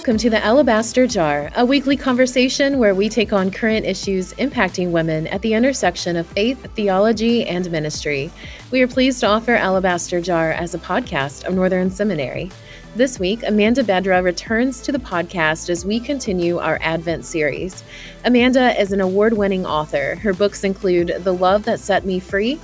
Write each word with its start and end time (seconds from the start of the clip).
Welcome 0.00 0.16
to 0.16 0.30
the 0.30 0.42
Alabaster 0.42 1.06
Jar, 1.06 1.50
a 1.56 1.66
weekly 1.66 1.94
conversation 1.94 2.78
where 2.78 2.94
we 2.94 3.10
take 3.10 3.34
on 3.34 3.50
current 3.50 3.84
issues 3.84 4.32
impacting 4.32 4.92
women 4.92 5.26
at 5.26 5.42
the 5.42 5.52
intersection 5.52 6.16
of 6.16 6.26
faith, 6.26 6.72
theology, 6.74 7.46
and 7.46 7.70
ministry. 7.70 8.32
We 8.70 8.80
are 8.80 8.88
pleased 8.88 9.20
to 9.20 9.26
offer 9.26 9.52
Alabaster 9.52 10.22
Jar 10.22 10.52
as 10.52 10.74
a 10.74 10.78
podcast 10.78 11.44
of 11.44 11.52
Northern 11.52 11.90
Seminary. 11.90 12.50
This 12.96 13.18
week, 13.18 13.42
Amanda 13.46 13.84
Bedzrah 13.84 14.24
returns 14.24 14.80
to 14.80 14.90
the 14.90 14.98
podcast 14.98 15.68
as 15.68 15.84
we 15.84 16.00
continue 16.00 16.56
our 16.56 16.78
Advent 16.80 17.26
series. 17.26 17.84
Amanda 18.24 18.80
is 18.80 18.92
an 18.92 19.02
award 19.02 19.34
winning 19.34 19.66
author. 19.66 20.14
Her 20.14 20.32
books 20.32 20.64
include 20.64 21.14
The 21.24 21.34
Love 21.34 21.64
That 21.64 21.78
Set 21.78 22.06
Me 22.06 22.20
Free, 22.20 22.54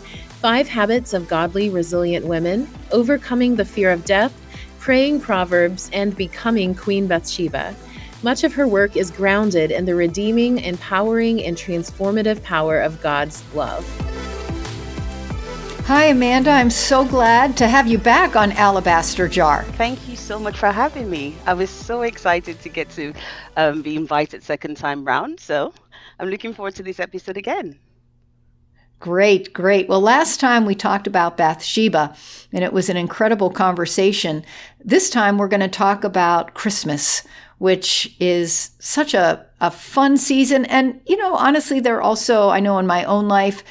Five 0.40 0.68
Habits 0.68 1.12
of 1.12 1.28
Godly 1.28 1.68
Resilient 1.68 2.24
Women, 2.24 2.66
Overcoming 2.92 3.56
the 3.56 3.64
Fear 3.66 3.90
of 3.90 4.06
Death, 4.06 4.32
praying 4.86 5.18
Proverbs, 5.20 5.90
and 5.92 6.16
becoming 6.16 6.72
Queen 6.72 7.08
Bathsheba. 7.08 7.74
Much 8.22 8.44
of 8.44 8.54
her 8.54 8.68
work 8.68 8.96
is 8.96 9.10
grounded 9.10 9.72
in 9.72 9.84
the 9.84 9.96
redeeming, 9.96 10.58
empowering, 10.58 11.42
and 11.42 11.56
transformative 11.56 12.40
power 12.44 12.78
of 12.78 13.02
God's 13.02 13.42
love. 13.52 13.84
Hi, 15.86 16.04
Amanda. 16.04 16.50
I'm 16.50 16.70
so 16.70 17.04
glad 17.04 17.56
to 17.56 17.66
have 17.66 17.88
you 17.88 17.98
back 17.98 18.36
on 18.36 18.52
Alabaster 18.52 19.26
Jar. 19.26 19.64
Thank 19.72 20.08
you 20.08 20.14
so 20.14 20.38
much 20.38 20.56
for 20.56 20.70
having 20.70 21.10
me. 21.10 21.34
I 21.46 21.54
was 21.54 21.68
so 21.68 22.02
excited 22.02 22.60
to 22.60 22.68
get 22.68 22.88
to 22.90 23.12
um, 23.56 23.82
be 23.82 23.96
invited 23.96 24.44
second 24.44 24.76
time 24.76 25.04
round. 25.04 25.40
So 25.40 25.72
I'm 26.20 26.28
looking 26.28 26.54
forward 26.54 26.76
to 26.76 26.84
this 26.84 27.00
episode 27.00 27.36
again. 27.36 27.76
Great, 28.98 29.52
great. 29.52 29.88
Well, 29.88 30.00
last 30.00 30.40
time 30.40 30.64
we 30.64 30.74
talked 30.74 31.06
about 31.06 31.36
Bathsheba, 31.36 32.16
and 32.52 32.64
it 32.64 32.72
was 32.72 32.88
an 32.88 32.96
incredible 32.96 33.50
conversation. 33.50 34.44
This 34.82 35.10
time 35.10 35.36
we're 35.36 35.48
going 35.48 35.60
to 35.60 35.68
talk 35.68 36.02
about 36.02 36.54
Christmas, 36.54 37.22
which 37.58 38.16
is 38.18 38.70
such 38.78 39.12
a, 39.12 39.44
a 39.60 39.70
fun 39.70 40.16
season. 40.16 40.64
And, 40.64 41.00
you 41.06 41.16
know, 41.18 41.34
honestly, 41.34 41.78
there 41.78 42.00
also, 42.00 42.48
I 42.48 42.60
know 42.60 42.78
in 42.78 42.86
my 42.86 43.04
own 43.04 43.28
life, 43.28 43.62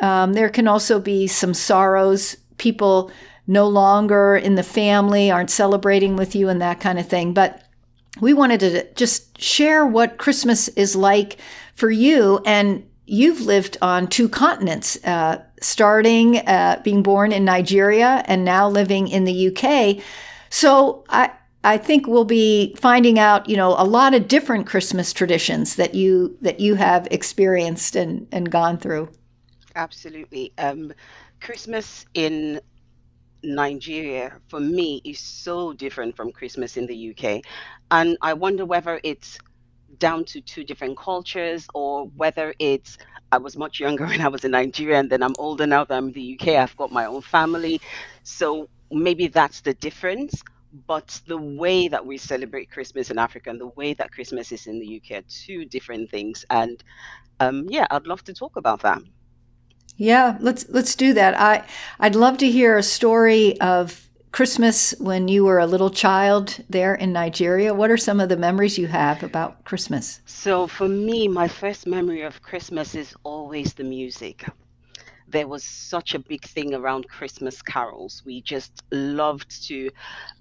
um, 0.00 0.34
there 0.34 0.50
can 0.50 0.68
also 0.68 1.00
be 1.00 1.26
some 1.26 1.54
sorrows. 1.54 2.36
People 2.58 3.10
no 3.46 3.66
longer 3.66 4.36
in 4.36 4.56
the 4.56 4.62
family 4.62 5.30
aren't 5.30 5.50
celebrating 5.50 6.16
with 6.16 6.34
you 6.34 6.48
and 6.48 6.60
that 6.60 6.80
kind 6.80 6.98
of 6.98 7.08
thing. 7.08 7.32
But 7.32 7.62
we 8.20 8.34
wanted 8.34 8.60
to 8.60 8.92
just 8.94 9.40
share 9.40 9.86
what 9.86 10.18
Christmas 10.18 10.68
is 10.68 10.94
like 10.94 11.38
for 11.74 11.90
you 11.90 12.40
and 12.44 12.86
you've 13.06 13.42
lived 13.42 13.76
on 13.82 14.06
two 14.06 14.28
continents, 14.28 15.02
uh, 15.04 15.42
starting 15.60 16.38
uh, 16.38 16.80
being 16.82 17.02
born 17.02 17.32
in 17.32 17.44
Nigeria 17.44 18.22
and 18.26 18.44
now 18.44 18.68
living 18.68 19.08
in 19.08 19.24
the 19.24 19.48
UK. 19.48 20.02
So 20.50 21.04
I. 21.08 21.30
I 21.66 21.78
think 21.78 22.06
we'll 22.06 22.26
be 22.26 22.74
finding 22.78 23.18
out, 23.18 23.48
you 23.48 23.56
know, 23.56 23.70
a 23.78 23.88
lot 23.88 24.12
of 24.12 24.28
different 24.28 24.66
Christmas 24.66 25.14
traditions 25.14 25.76
that 25.76 25.94
you 25.94 26.36
that 26.42 26.60
you 26.60 26.74
have 26.74 27.08
experienced 27.10 27.96
and, 27.96 28.28
and 28.30 28.50
gone 28.50 28.76
through. 28.76 29.08
Absolutely. 29.74 30.52
Um, 30.58 30.92
Christmas 31.40 32.04
in 32.12 32.60
Nigeria 33.44 34.40
for 34.48 34.60
me 34.60 35.00
is 35.04 35.18
so 35.18 35.72
different 35.72 36.16
from 36.16 36.32
Christmas 36.32 36.76
in 36.76 36.86
the 36.86 37.10
UK. 37.10 37.42
And 37.90 38.16
I 38.22 38.32
wonder 38.32 38.64
whether 38.64 39.00
it's 39.04 39.38
down 39.98 40.24
to 40.26 40.40
two 40.40 40.64
different 40.64 40.96
cultures 40.98 41.66
or 41.74 42.06
whether 42.16 42.54
it's 42.58 42.98
I 43.32 43.38
was 43.38 43.56
much 43.56 43.80
younger 43.80 44.06
when 44.10 44.20
I 44.20 44.28
was 44.28 44.44
in 44.44 44.52
Nigeria 44.52 44.98
and 44.98 45.10
then 45.10 45.22
I'm 45.22 45.34
older 45.38 45.66
now 45.66 45.84
that 45.84 45.94
I'm 45.96 46.08
in 46.08 46.12
the 46.12 46.38
UK. 46.38 46.48
I've 46.56 46.76
got 46.76 46.92
my 46.92 47.06
own 47.06 47.22
family. 47.22 47.80
So 48.22 48.68
maybe 48.90 49.28
that's 49.28 49.60
the 49.60 49.74
difference. 49.74 50.42
But 50.86 51.20
the 51.28 51.38
way 51.38 51.86
that 51.88 52.04
we 52.04 52.18
celebrate 52.18 52.70
Christmas 52.70 53.10
in 53.10 53.18
Africa 53.18 53.50
and 53.50 53.60
the 53.60 53.68
way 53.68 53.94
that 53.94 54.10
Christmas 54.10 54.50
is 54.50 54.66
in 54.66 54.80
the 54.80 55.00
UK 55.00 55.18
are 55.18 55.26
two 55.28 55.64
different 55.64 56.10
things. 56.10 56.44
And 56.50 56.82
um, 57.38 57.66
yeah, 57.68 57.86
I'd 57.90 58.06
love 58.06 58.24
to 58.24 58.34
talk 58.34 58.56
about 58.56 58.82
that. 58.82 59.00
Yeah, 59.96 60.36
let's 60.40 60.66
let's 60.68 60.96
do 60.96 61.14
that. 61.14 61.38
I 61.40 61.64
I'd 62.00 62.16
love 62.16 62.38
to 62.38 62.50
hear 62.50 62.76
a 62.76 62.82
story 62.82 63.60
of 63.60 64.08
Christmas 64.34 64.96
when 64.98 65.28
you 65.28 65.44
were 65.44 65.60
a 65.60 65.66
little 65.66 65.90
child 65.90 66.58
there 66.68 66.92
in 66.92 67.12
Nigeria. 67.12 67.72
What 67.72 67.88
are 67.88 67.96
some 67.96 68.18
of 68.18 68.28
the 68.28 68.36
memories 68.36 68.76
you 68.76 68.88
have 68.88 69.22
about 69.22 69.62
Christmas? 69.62 70.22
So, 70.26 70.66
for 70.66 70.88
me, 70.88 71.28
my 71.28 71.46
first 71.46 71.86
memory 71.86 72.22
of 72.22 72.42
Christmas 72.42 72.96
is 72.96 73.14
always 73.22 73.74
the 73.74 73.84
music. 73.84 74.44
There 75.34 75.48
was 75.48 75.64
such 75.64 76.14
a 76.14 76.20
big 76.20 76.44
thing 76.44 76.74
around 76.74 77.08
Christmas 77.08 77.60
carols. 77.62 78.22
We 78.24 78.40
just 78.42 78.84
loved 78.92 79.66
to 79.68 79.90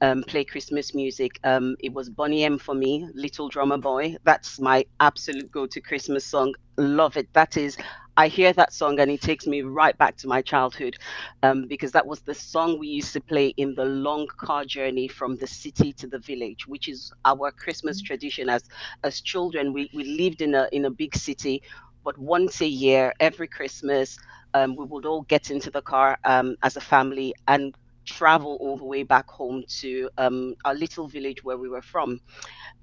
um, 0.02 0.24
play 0.24 0.46
Christmas 0.46 0.94
music. 0.96 1.40
Um, 1.44 1.76
it 1.80 1.94
was 1.94 2.10
Boney 2.10 2.44
M 2.46 2.60
for 2.60 2.76
me, 2.76 3.10
Little 3.16 3.50
Drummer 3.50 3.80
Boy. 3.80 4.18
That's 4.24 4.60
my 4.60 4.86
absolute 5.00 5.52
go 5.52 5.66
to 5.68 5.82
Christmas 5.82 6.26
song. 6.26 6.54
Love 6.78 7.18
it. 7.18 7.34
That 7.34 7.58
is 7.58 7.78
I 8.18 8.28
hear 8.28 8.54
that 8.54 8.74
song 8.74 9.00
and 9.00 9.10
it 9.10 9.22
takes 9.22 9.48
me 9.48 9.64
right 9.64 9.98
back 9.98 10.18
to 10.18 10.28
my 10.28 10.42
childhood 10.44 10.98
um, 11.42 11.68
because 11.68 11.92
that 11.94 12.06
was 12.06 12.22
the 12.22 12.36
song 12.36 12.78
we 12.78 12.88
used 12.88 13.14
to 13.14 13.22
play 13.22 13.48
in 13.58 13.74
the 13.76 13.86
long 13.86 14.28
car 14.38 14.66
journey 14.66 15.08
from 15.08 15.38
the 15.38 15.48
city 15.48 15.94
to 15.94 16.08
the 16.08 16.20
village, 16.20 16.68
which 16.68 16.88
is 16.88 17.12
our 17.26 17.52
Christmas 17.52 17.98
mm-hmm. 18.00 18.08
tradition 18.08 18.50
as 18.50 18.64
as 19.04 19.22
children. 19.22 19.74
We, 19.74 19.90
we 19.94 20.04
lived 20.04 20.42
in 20.42 20.54
a 20.54 20.70
in 20.72 20.86
a 20.86 20.92
big 20.92 21.16
city, 21.16 21.64
but 22.04 22.18
once 22.20 22.62
a 22.62 22.68
year, 22.68 23.14
every 23.20 23.48
Christmas, 23.48 24.18
um, 24.54 24.76
we 24.76 24.86
would 24.86 25.06
all 25.06 25.24
get 25.24 25.50
into 25.50 25.70
the 25.72 25.82
car 25.82 26.18
um, 26.26 26.56
as 26.64 26.76
a 26.78 26.82
family 26.82 27.34
and 27.48 27.74
travel 28.06 28.58
all 28.62 28.78
the 28.78 28.86
way 28.86 29.04
back 29.04 29.30
home 29.30 29.64
to 29.68 30.10
um, 30.18 30.54
our 30.66 30.74
little 30.76 31.08
village 31.08 31.44
where 31.44 31.58
we 31.58 31.70
were 31.70 31.82
from 31.82 32.20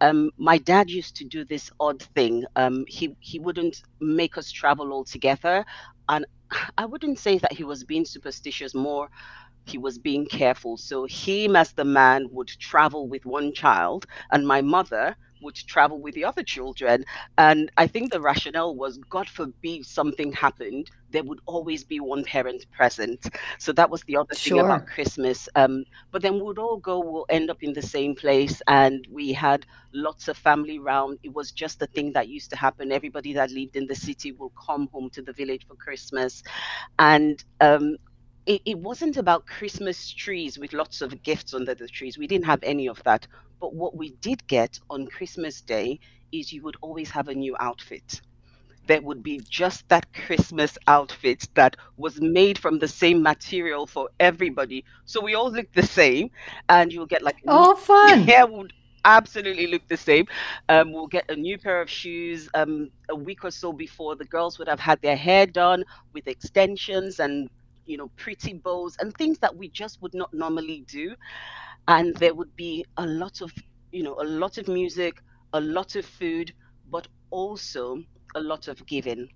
um, 0.01 0.31
my 0.37 0.59
dad 0.59 0.91
used 0.91 1.17
to 1.17 1.25
do 1.25 1.45
this 1.45 1.71
odd 1.81 2.03
thing. 2.03 2.45
Um, 2.57 2.85
he 2.89 3.15
he 3.21 3.39
wouldn't 3.39 3.83
make 4.01 4.37
us 4.39 4.51
travel 4.51 4.93
all 4.93 5.05
together, 5.05 5.65
and 6.09 6.25
I 6.79 6.87
wouldn't 6.87 7.19
say 7.19 7.39
that 7.39 7.53
he 7.53 7.65
was 7.65 7.85
being 7.85 8.05
superstitious. 8.05 8.75
More, 8.75 9.09
he 9.65 9.79
was 9.79 9.99
being 9.99 10.27
careful. 10.27 10.77
So 10.77 11.07
him 11.09 11.57
as 11.57 11.73
the 11.73 11.85
man 11.85 12.27
would 12.31 12.49
travel 12.49 13.09
with 13.09 13.25
one 13.25 13.53
child, 13.53 14.07
and 14.31 14.47
my 14.47 14.61
mother 14.63 15.17
would 15.43 15.55
travel 15.55 16.01
with 16.01 16.15
the 16.15 16.25
other 16.25 16.43
children. 16.43 17.05
And 17.39 17.71
I 17.77 17.87
think 17.87 18.13
the 18.13 18.21
rationale 18.21 18.75
was 18.75 18.99
God 19.09 19.29
forbid 19.29 19.87
something 19.87 20.33
happened, 20.33 20.91
there 21.11 21.25
would 21.25 21.41
always 21.47 21.85
be 21.85 22.01
one 22.01 22.25
parent 22.25 22.67
present. 22.71 23.27
So 23.59 23.73
that 23.73 23.91
was 23.91 24.03
the 24.05 24.17
other 24.17 24.35
sure. 24.35 24.59
thing 24.59 24.65
about 24.65 24.87
Christmas. 24.87 25.49
Um, 25.55 25.85
but 26.11 26.23
then 26.23 26.45
we'd 26.45 26.59
all 26.59 26.77
go, 26.77 27.01
we'll 27.01 27.27
end 27.29 27.51
up 27.51 27.63
in 27.63 27.73
the 27.73 27.83
same 27.83 28.15
place. 28.15 28.63
And 28.67 29.07
we 29.11 29.33
had 29.33 29.67
lots 29.93 30.29
of 30.29 30.37
family 30.37 30.79
round. 30.79 31.19
It 31.23 31.35
was 31.35 31.51
just 31.53 31.83
a 31.83 31.87
thing 31.87 32.13
that 32.13 32.29
used 32.29 32.51
to 32.51 32.57
happen. 32.57 32.93
Everybody 32.93 33.33
that 33.35 33.51
lived 33.51 33.77
in 33.77 33.87
the 33.87 33.95
city 33.95 34.33
will 34.33 34.51
come 34.51 34.89
home 34.93 35.11
to 35.11 35.23
the 35.23 35.33
village 35.33 35.67
for 35.67 35.75
Christmas. 35.75 36.43
And 36.99 37.43
um, 37.61 37.97
it, 38.47 38.63
it 38.65 38.79
wasn't 38.79 39.17
about 39.17 39.47
Christmas 39.47 40.11
trees 40.11 40.59
with 40.59 40.73
lots 40.73 41.01
of 41.03 41.23
gifts 41.23 41.55
under 41.55 41.75
the 41.75 41.89
trees. 41.89 42.19
We 42.19 42.27
didn't 42.27 42.47
have 42.47 42.63
any 42.63 42.89
of 42.89 43.03
that. 43.05 43.27
But 43.61 43.75
what 43.75 43.97
we 43.97 44.11
did 44.21 44.47
get 44.47 44.79
on 44.91 45.07
Christmas 45.07 45.61
Day 45.61 46.01
is 46.33 46.53
you 46.53 46.63
would 46.63 46.77
always 46.81 47.11
have 47.11 47.29
a 47.29 47.35
new 47.35 47.57
outfit. 47.61 48.21
There 48.87 49.03
would 49.03 49.23
be 49.23 49.41
just 49.49 49.89
that 49.89 50.13
Christmas 50.13 50.77
outfit 50.87 51.47
that 51.55 51.77
was 51.97 52.21
made 52.21 52.59
from 52.59 52.79
the 52.79 52.89
same 52.89 53.23
material 53.23 53.87
for 53.87 54.09
everybody. 54.19 54.85
So 55.05 55.21
we 55.23 55.35
all 55.35 55.51
looked 55.53 55.75
the 55.75 55.83
same, 55.87 56.31
and 56.69 56.93
you'll 56.93 57.07
get 57.07 57.23
like 57.23 57.37
oh, 57.47 57.75
fun! 57.77 58.27
Yeah, 58.27 58.45
would 58.45 58.73
absolutely 59.05 59.67
look 59.67 59.87
the 59.89 59.97
same. 59.97 60.27
Um, 60.69 60.93
we'll 60.93 61.07
get 61.07 61.31
a 61.31 61.37
new 61.37 61.59
pair 61.59 61.81
of 61.81 61.91
shoes 61.91 62.49
um, 62.55 62.91
a 63.09 63.15
week 63.15 63.45
or 63.45 63.51
so 63.51 63.73
before. 63.73 64.17
The 64.17 64.25
girls 64.25 64.59
would 64.59 64.69
have 64.69 64.81
had 64.81 65.01
their 65.03 65.17
hair 65.17 65.47
done 65.47 65.85
with 66.13 66.27
extensions 66.27 67.21
and 67.21 67.49
you 67.91 67.99
know 67.99 68.11
pretty 68.17 68.55
bows 68.55 68.97
and 69.01 69.15
things 69.17 69.39
that 69.41 69.57
we 69.57 69.69
just 69.71 70.01
would 70.03 70.15
not 70.15 70.31
normally 70.35 70.85
do. 70.89 71.15
And 71.89 72.15
there 72.17 72.35
would 72.35 72.55
be 72.57 72.85
a 72.97 73.07
lot 73.07 73.41
of 73.43 73.53
you 73.93 74.03
know 74.05 74.17
a 74.21 74.25
lot 74.25 74.59
of 74.59 74.69
music 74.69 75.15
a 75.53 75.61
lot 75.61 75.97
of 75.97 76.05
food 76.07 76.53
but 76.91 77.09
also 77.31 78.03
a 78.37 78.41
lot 78.41 78.69
of 78.69 78.87
giving. 78.87 79.29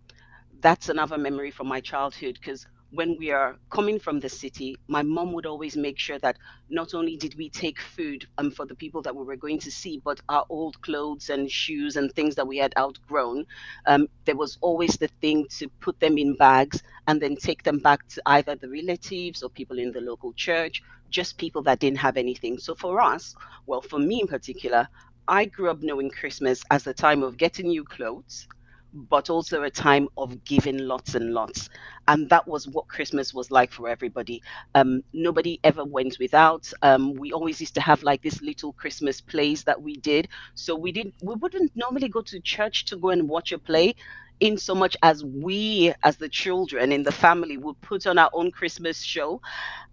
That's 0.61 0.89
another 0.89 1.19
memory 1.19 1.51
from 1.51 1.69
my 1.69 1.81
childhood 1.81 2.39
because 2.41 2.67
when 2.95 3.17
we 3.19 3.31
are 3.31 3.57
coming 3.71 3.99
from 3.99 4.21
the 4.21 4.29
city, 4.29 4.77
my 4.89 5.03
mom 5.03 5.33
would 5.33 5.47
always 5.47 5.77
make 5.77 5.99
sure 5.99 6.19
that 6.21 6.39
not 6.71 6.95
only 6.95 7.17
did 7.17 7.35
we 7.37 7.51
take 7.51 7.81
food 7.81 8.27
um, 8.39 8.51
for 8.51 8.67
the 8.67 8.75
people 8.75 9.03
that 9.03 9.15
we 9.15 9.25
were 9.25 9.37
going 9.37 9.59
to 9.61 9.71
see, 9.71 10.01
but 10.05 10.21
our 10.29 10.45
old 10.49 10.81
clothes 10.83 11.29
and 11.31 11.51
shoes 11.51 11.97
and 11.97 12.13
things 12.13 12.35
that 12.37 12.47
we 12.47 12.59
had 12.59 12.73
outgrown, 12.79 13.45
um, 13.87 14.09
there 14.25 14.37
was 14.37 14.59
always 14.61 14.97
the 14.97 15.09
thing 15.21 15.47
to 15.59 15.69
put 15.81 15.99
them 16.01 16.19
in 16.19 16.37
bags 16.37 16.83
and 17.09 17.21
then 17.21 17.37
take 17.37 17.63
them 17.65 17.79
back 17.79 18.07
to 18.09 18.23
either 18.27 18.55
the 18.57 18.69
relatives 18.69 19.43
or 19.43 19.51
people 19.51 19.79
in 19.79 19.93
the 19.93 20.01
local 20.01 20.33
church, 20.35 20.83
just 21.11 21.39
people 21.39 21.63
that 21.63 21.81
didn't 21.81 21.99
have 21.99 22.17
anything. 22.17 22.59
So 22.59 22.75
for 22.75 23.01
us, 23.01 23.35
well, 23.67 23.83
for 23.83 23.99
me 23.99 24.21
in 24.21 24.29
particular, 24.29 24.89
I 25.27 25.47
grew 25.47 25.71
up 25.71 25.83
knowing 25.83 26.11
Christmas 26.11 26.63
as 26.71 26.85
the 26.85 26.95
time 26.95 27.23
of 27.23 27.37
getting 27.39 27.69
new 27.69 27.85
clothes 27.85 28.47
but 28.95 29.31
also 29.31 29.63
a 29.63 29.71
time 29.71 30.09
of 30.17 30.45
giving 30.45 30.79
lots 30.79 31.15
and 31.15 31.35
lots. 31.35 31.69
And 32.09 32.29
that 32.31 32.47
was 32.49 32.69
what 32.69 32.89
Christmas 32.89 33.35
was 33.35 33.51
like 33.51 33.73
for 33.73 33.89
everybody. 33.89 34.43
Um, 34.75 35.03
nobody 35.13 35.61
ever 35.65 35.85
went 35.85 36.17
without. 36.21 36.71
Um, 36.83 37.15
we 37.15 37.33
always 37.33 37.61
used 37.61 37.75
to 37.75 37.81
have 37.83 38.03
like 38.03 38.23
this 38.23 38.41
little 38.43 38.73
Christmas 38.73 39.21
plays 39.21 39.65
that 39.65 39.83
we 39.83 39.97
did. 39.97 40.29
So 40.55 40.77
we 40.77 40.93
didn't, 40.93 41.15
we 41.23 41.35
wouldn't 41.35 41.73
normally 41.75 42.09
go 42.09 42.23
to 42.23 42.41
church 42.41 42.87
to 42.87 42.97
go 42.97 43.11
and 43.11 43.29
watch 43.29 43.53
a 43.53 43.59
play 43.59 43.95
in 44.41 44.59
so 44.59 44.75
much 44.75 44.97
as 45.03 45.25
we 45.25 45.93
as 46.03 46.17
the 46.17 46.29
children 46.29 46.93
in 46.93 47.03
the 47.05 47.13
family 47.13 47.57
would 47.57 47.81
put 47.83 48.07
on 48.07 48.19
our 48.19 48.31
own 48.33 48.51
christmas 48.51 49.01
show 49.03 49.41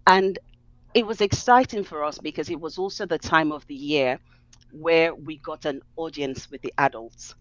and 0.06 0.38
it 0.94 1.06
was 1.06 1.20
exciting 1.20 1.84
for 1.84 2.04
us 2.04 2.18
because 2.18 2.50
it 2.50 2.60
was 2.60 2.78
also 2.78 3.06
the 3.06 3.18
time 3.18 3.52
of 3.52 3.66
the 3.66 3.74
year 3.74 4.18
where 4.72 5.14
we 5.14 5.38
got 5.38 5.64
an 5.66 5.82
audience 5.96 6.50
with 6.50 6.62
the 6.62 6.72
adults. 6.78 7.34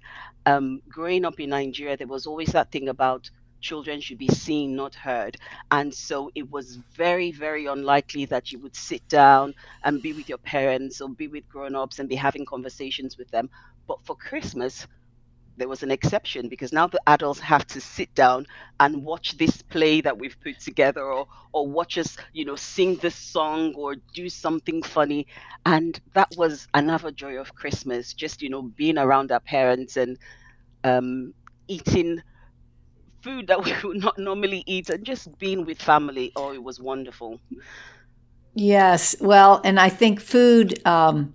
Um, 0.46 0.82
growing 0.90 1.26
up 1.26 1.40
in 1.40 1.50
Nigeria, 1.50 1.98
there 1.98 2.08
was 2.08 2.28
always 2.28 2.50
that 2.54 2.72
thing 2.72 2.90
about 2.90 3.30
children 3.62 4.02
should 4.02 4.18
be 4.18 4.28
seen, 4.28 4.76
not 4.76 4.96
heard. 4.96 5.38
And 5.72 5.94
so 5.94 6.32
it 6.36 6.50
was 6.52 6.78
very, 6.96 7.32
very 7.32 7.68
unlikely 7.68 8.26
that 8.26 8.52
you 8.52 8.60
would 8.60 8.76
sit 8.76 9.08
down 9.08 9.54
and 9.84 10.02
be 10.02 10.14
with 10.14 10.30
your 10.30 10.40
parents 10.40 11.02
or 11.02 11.10
be 11.10 11.28
with 11.28 11.48
grown 11.50 11.76
ups 11.76 12.00
and 12.00 12.10
be 12.10 12.16
having 12.16 12.46
conversations 12.46 13.18
with 13.18 13.30
them. 13.32 13.50
But 13.88 14.04
for 14.04 14.16
Christmas, 14.16 14.88
there 15.58 15.68
was 15.68 15.84
an 15.84 15.92
exception 15.92 16.48
because 16.50 16.72
now 16.72 16.88
the 16.88 17.02
adults 17.08 17.40
have 17.40 17.66
to 17.68 17.82
sit 17.82 18.14
down 18.16 18.46
and 18.80 19.04
watch 19.04 19.38
this 19.38 19.62
play 19.62 20.02
that 20.02 20.18
we've 20.18 20.38
put 20.44 20.60
together 20.60 21.04
or 21.04 21.28
or 21.54 21.68
watch 21.68 21.98
us 21.98 22.18
you 22.34 22.46
know 22.46 22.56
sing 22.56 22.96
this 22.98 23.16
song 23.16 23.74
or 23.76 23.96
do 24.14 24.30
something 24.30 24.82
funny. 24.82 25.28
And 25.66 26.00
that 26.14 26.30
was 26.38 26.68
another 26.74 27.12
joy 27.12 27.38
of 27.38 27.54
christmas 27.56 28.14
just 28.14 28.42
you 28.42 28.50
know 28.50 28.64
being 28.64 28.98
around 28.98 29.32
our 29.32 29.40
parents 29.40 29.98
and 29.98 30.18
um, 30.84 31.34
eating 31.68 32.22
food 33.22 33.48
that 33.48 33.64
we 33.66 33.74
would 33.84 33.98
not 33.98 34.18
normally 34.18 34.64
eat 34.66 34.90
and 34.90 35.06
just 35.06 35.38
being 35.38 35.66
with 35.66 35.82
family. 35.82 36.32
Oh 36.36 36.54
it 36.54 36.64
was 36.64 36.80
wonderful. 36.80 37.40
Yes. 38.54 39.16
Well 39.20 39.62
and 39.64 39.80
i 39.80 39.90
think 39.90 40.20
food 40.20 40.86
um, 40.86 41.34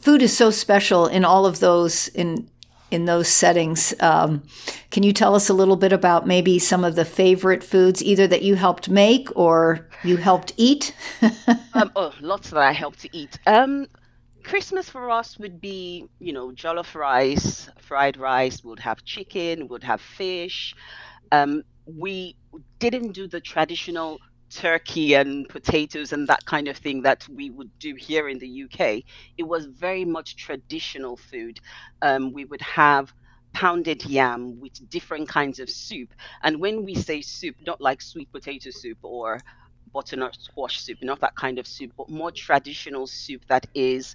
food 0.00 0.22
is 0.22 0.36
so 0.36 0.50
special 0.50 1.06
in 1.06 1.24
all 1.24 1.46
of 1.46 1.60
those 1.60 2.08
in 2.08 2.48
in 2.90 3.04
those 3.04 3.28
settings. 3.28 3.94
Um, 4.00 4.42
can 4.90 5.02
you 5.02 5.12
tell 5.12 5.34
us 5.34 5.48
a 5.48 5.54
little 5.54 5.76
bit 5.76 5.92
about 5.92 6.26
maybe 6.26 6.58
some 6.58 6.84
of 6.84 6.94
the 6.94 7.04
favorite 7.04 7.64
foods, 7.64 8.02
either 8.02 8.26
that 8.28 8.42
you 8.42 8.54
helped 8.54 8.88
make 8.88 9.28
or 9.34 9.88
you 10.04 10.16
helped 10.16 10.52
eat? 10.56 10.94
um, 11.74 11.90
oh, 11.96 12.12
lots 12.20 12.50
that 12.50 12.60
I 12.60 12.72
helped 12.72 13.00
to 13.00 13.08
eat. 13.16 13.38
Um, 13.46 13.86
Christmas 14.44 14.88
for 14.88 15.10
us 15.10 15.38
would 15.38 15.60
be, 15.60 16.06
you 16.20 16.32
know, 16.32 16.52
jollof 16.52 16.94
rice, 16.94 17.68
fried 17.80 18.16
rice. 18.16 18.62
We'd 18.62 18.78
have 18.78 19.04
chicken. 19.04 19.66
We'd 19.66 19.82
have 19.82 20.00
fish. 20.00 20.74
Um, 21.32 21.64
we 21.86 22.36
didn't 22.78 23.12
do 23.12 23.26
the 23.26 23.40
traditional 23.40 24.20
turkey 24.50 25.14
and 25.14 25.48
potatoes 25.48 26.12
and 26.12 26.28
that 26.28 26.44
kind 26.46 26.68
of 26.68 26.76
thing 26.76 27.02
that 27.02 27.26
we 27.28 27.50
would 27.50 27.70
do 27.78 27.94
here 27.96 28.28
in 28.28 28.38
the 28.38 28.64
UK. 28.64 29.02
It 29.38 29.44
was 29.44 29.66
very 29.66 30.04
much 30.04 30.36
traditional 30.36 31.16
food. 31.16 31.60
Um, 32.02 32.32
we 32.32 32.44
would 32.46 32.62
have 32.62 33.12
pounded 33.54 34.04
yam 34.06 34.60
with 34.60 34.88
different 34.90 35.28
kinds 35.28 35.60
of 35.60 35.70
soup. 35.70 36.14
And 36.42 36.60
when 36.60 36.84
we 36.84 36.94
say 36.94 37.22
soup, 37.22 37.56
not 37.66 37.80
like 37.80 38.02
sweet 38.02 38.30
potato 38.32 38.70
soup 38.70 38.98
or 39.02 39.40
butternut 39.92 40.36
squash 40.40 40.80
soup, 40.80 40.98
not 41.02 41.20
that 41.20 41.36
kind 41.36 41.58
of 41.58 41.66
soup, 41.66 41.92
but 41.96 42.10
more 42.10 42.32
traditional 42.32 43.06
soup 43.06 43.42
that 43.48 43.66
is 43.74 44.14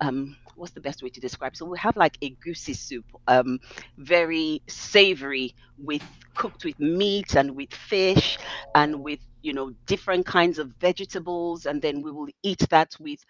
um, 0.00 0.36
what's 0.56 0.72
the 0.72 0.80
best 0.80 1.02
way 1.02 1.10
to 1.10 1.20
describe? 1.20 1.56
So 1.56 1.66
we 1.66 1.78
have 1.78 1.96
like 1.96 2.18
egusi 2.20 2.76
soup, 2.76 3.06
um, 3.26 3.58
very 3.98 4.62
savory, 4.68 5.54
with 5.78 6.02
cooked 6.34 6.64
with 6.64 6.78
meat 6.78 7.34
and 7.36 7.56
with 7.56 7.72
fish 7.72 8.38
and 8.74 9.02
with 9.02 9.20
you 9.42 9.52
know 9.52 9.72
different 9.86 10.26
kinds 10.26 10.58
of 10.58 10.72
vegetables, 10.80 11.66
and 11.66 11.80
then 11.82 12.02
we 12.02 12.10
will 12.10 12.28
eat 12.42 12.60
that 12.70 12.94
with 13.00 13.20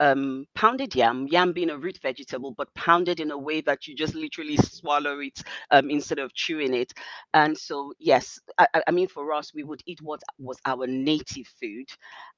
um, 0.00 0.46
pounded 0.54 0.94
yam, 0.94 1.26
yam 1.28 1.52
being 1.52 1.70
a 1.70 1.78
root 1.78 1.98
vegetable, 2.02 2.52
but 2.56 2.72
pounded 2.74 3.20
in 3.20 3.30
a 3.30 3.38
way 3.38 3.60
that 3.62 3.86
you 3.86 3.94
just 3.94 4.14
literally 4.14 4.56
swallow 4.56 5.20
it 5.20 5.42
um, 5.70 5.90
instead 5.90 6.18
of 6.18 6.34
chewing 6.34 6.74
it. 6.74 6.92
And 7.34 7.56
so, 7.56 7.92
yes, 7.98 8.38
I, 8.58 8.66
I, 8.86 8.90
mean, 8.90 9.08
for 9.08 9.32
us, 9.32 9.54
we 9.54 9.64
would 9.64 9.82
eat 9.86 10.02
what 10.02 10.20
was 10.38 10.58
our 10.66 10.86
native 10.86 11.46
food 11.60 11.88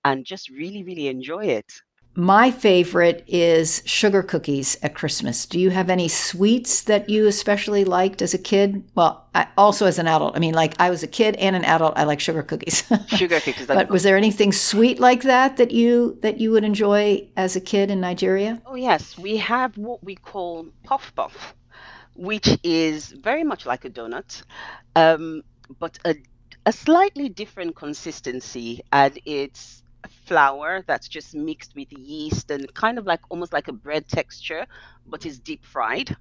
and 0.05 0.25
just 0.25 0.51
really, 0.51 0.85
really 0.85 1.09
enjoy 1.09 1.47
it. 1.47 1.73
My 2.19 2.51
favorite 2.51 3.23
is 3.29 3.81
sugar 3.85 4.25
cookies 4.25 4.77
at 4.83 4.97
Christmas. 4.97 5.47
Do 5.47 5.61
you 5.61 5.71
have 5.71 5.89
any 5.89 6.09
sweets 6.09 6.83
that 6.83 7.09
you 7.09 7.29
especially 7.29 7.85
liked 7.85 8.23
as 8.23 8.35
a 8.35 8.39
kid? 8.39 8.83
Well, 8.97 9.29
I, 9.37 9.47
also 9.57 9.87
as 9.87 10.01
an 10.01 10.09
adult. 10.09 10.35
I 10.35 10.41
mean, 10.41 10.53
like 10.53 10.75
I 10.81 10.91
was 10.91 11.05
a 11.05 11.07
kid 11.07 11.37
and 11.37 11.55
an 11.55 11.65
adult. 11.65 11.97
I 11.97 12.03
like 12.03 12.19
sugar 12.19 12.43
cookies. 12.43 12.83
sugar 13.17 13.39
cookies. 13.39 13.69
but 13.69 13.89
was 13.89 14.03
there 14.03 14.17
anything 14.17 14.51
sweet 14.51 14.99
like 14.99 15.23
that 15.23 15.59
that 15.59 15.71
you 15.71 16.19
that 16.23 16.41
you 16.41 16.51
would 16.51 16.65
enjoy 16.65 17.29
as 17.37 17.55
a 17.55 17.61
kid 17.61 17.89
in 17.89 18.01
Nigeria? 18.01 18.61
Oh 18.67 18.75
yes, 18.75 19.17
we 19.17 19.37
have 19.37 19.79
what 19.79 20.03
we 20.03 20.17
call 20.17 20.67
puff 20.83 21.13
puff, 21.15 21.55
which 22.17 22.59
is 22.65 23.11
very 23.11 23.45
much 23.45 23.65
like 23.65 23.85
a 23.85 23.91
donut, 23.91 24.43
um, 24.97 25.43
but 25.79 26.01
a 26.05 26.17
a 26.67 26.73
slightly 26.73 27.29
different 27.29 27.77
consistency, 27.77 28.81
and 28.91 29.17
it's 29.25 29.85
flour 30.09 30.83
that's 30.87 31.09
just 31.09 31.35
mixed 31.35 31.75
with 31.75 31.93
yeast 31.93 32.51
and 32.51 32.73
kind 32.75 32.99
of 32.99 33.07
like 33.07 33.21
almost 33.31 33.53
like 33.53 33.69
a 33.69 33.73
bread 33.73 34.09
texture, 34.09 34.67
but 35.07 35.27
is 35.27 35.39
deep 35.39 35.65
fried. 35.65 36.17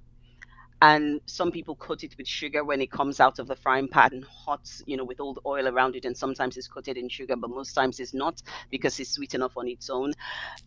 And 0.80 1.20
some 1.26 1.50
people 1.50 1.74
coat 1.74 2.04
it 2.04 2.16
with 2.16 2.28
sugar 2.28 2.64
when 2.64 2.80
it 2.80 2.90
comes 2.90 3.18
out 3.20 3.40
of 3.40 3.48
the 3.48 3.56
frying 3.56 3.88
pan 3.88 4.24
hot, 4.30 4.70
you 4.86 4.96
know, 4.96 5.04
with 5.04 5.18
all 5.20 5.34
the 5.34 5.40
oil 5.44 5.66
around 5.66 5.96
it. 5.96 6.04
And 6.04 6.16
sometimes 6.16 6.56
it's 6.56 6.68
coated 6.68 6.96
in 6.96 7.08
sugar, 7.08 7.34
but 7.36 7.50
most 7.50 7.72
times 7.74 7.98
it's 7.98 8.14
not 8.14 8.40
because 8.70 9.00
it's 9.00 9.10
sweet 9.10 9.34
enough 9.34 9.56
on 9.56 9.66
its 9.66 9.90
own. 9.90 10.12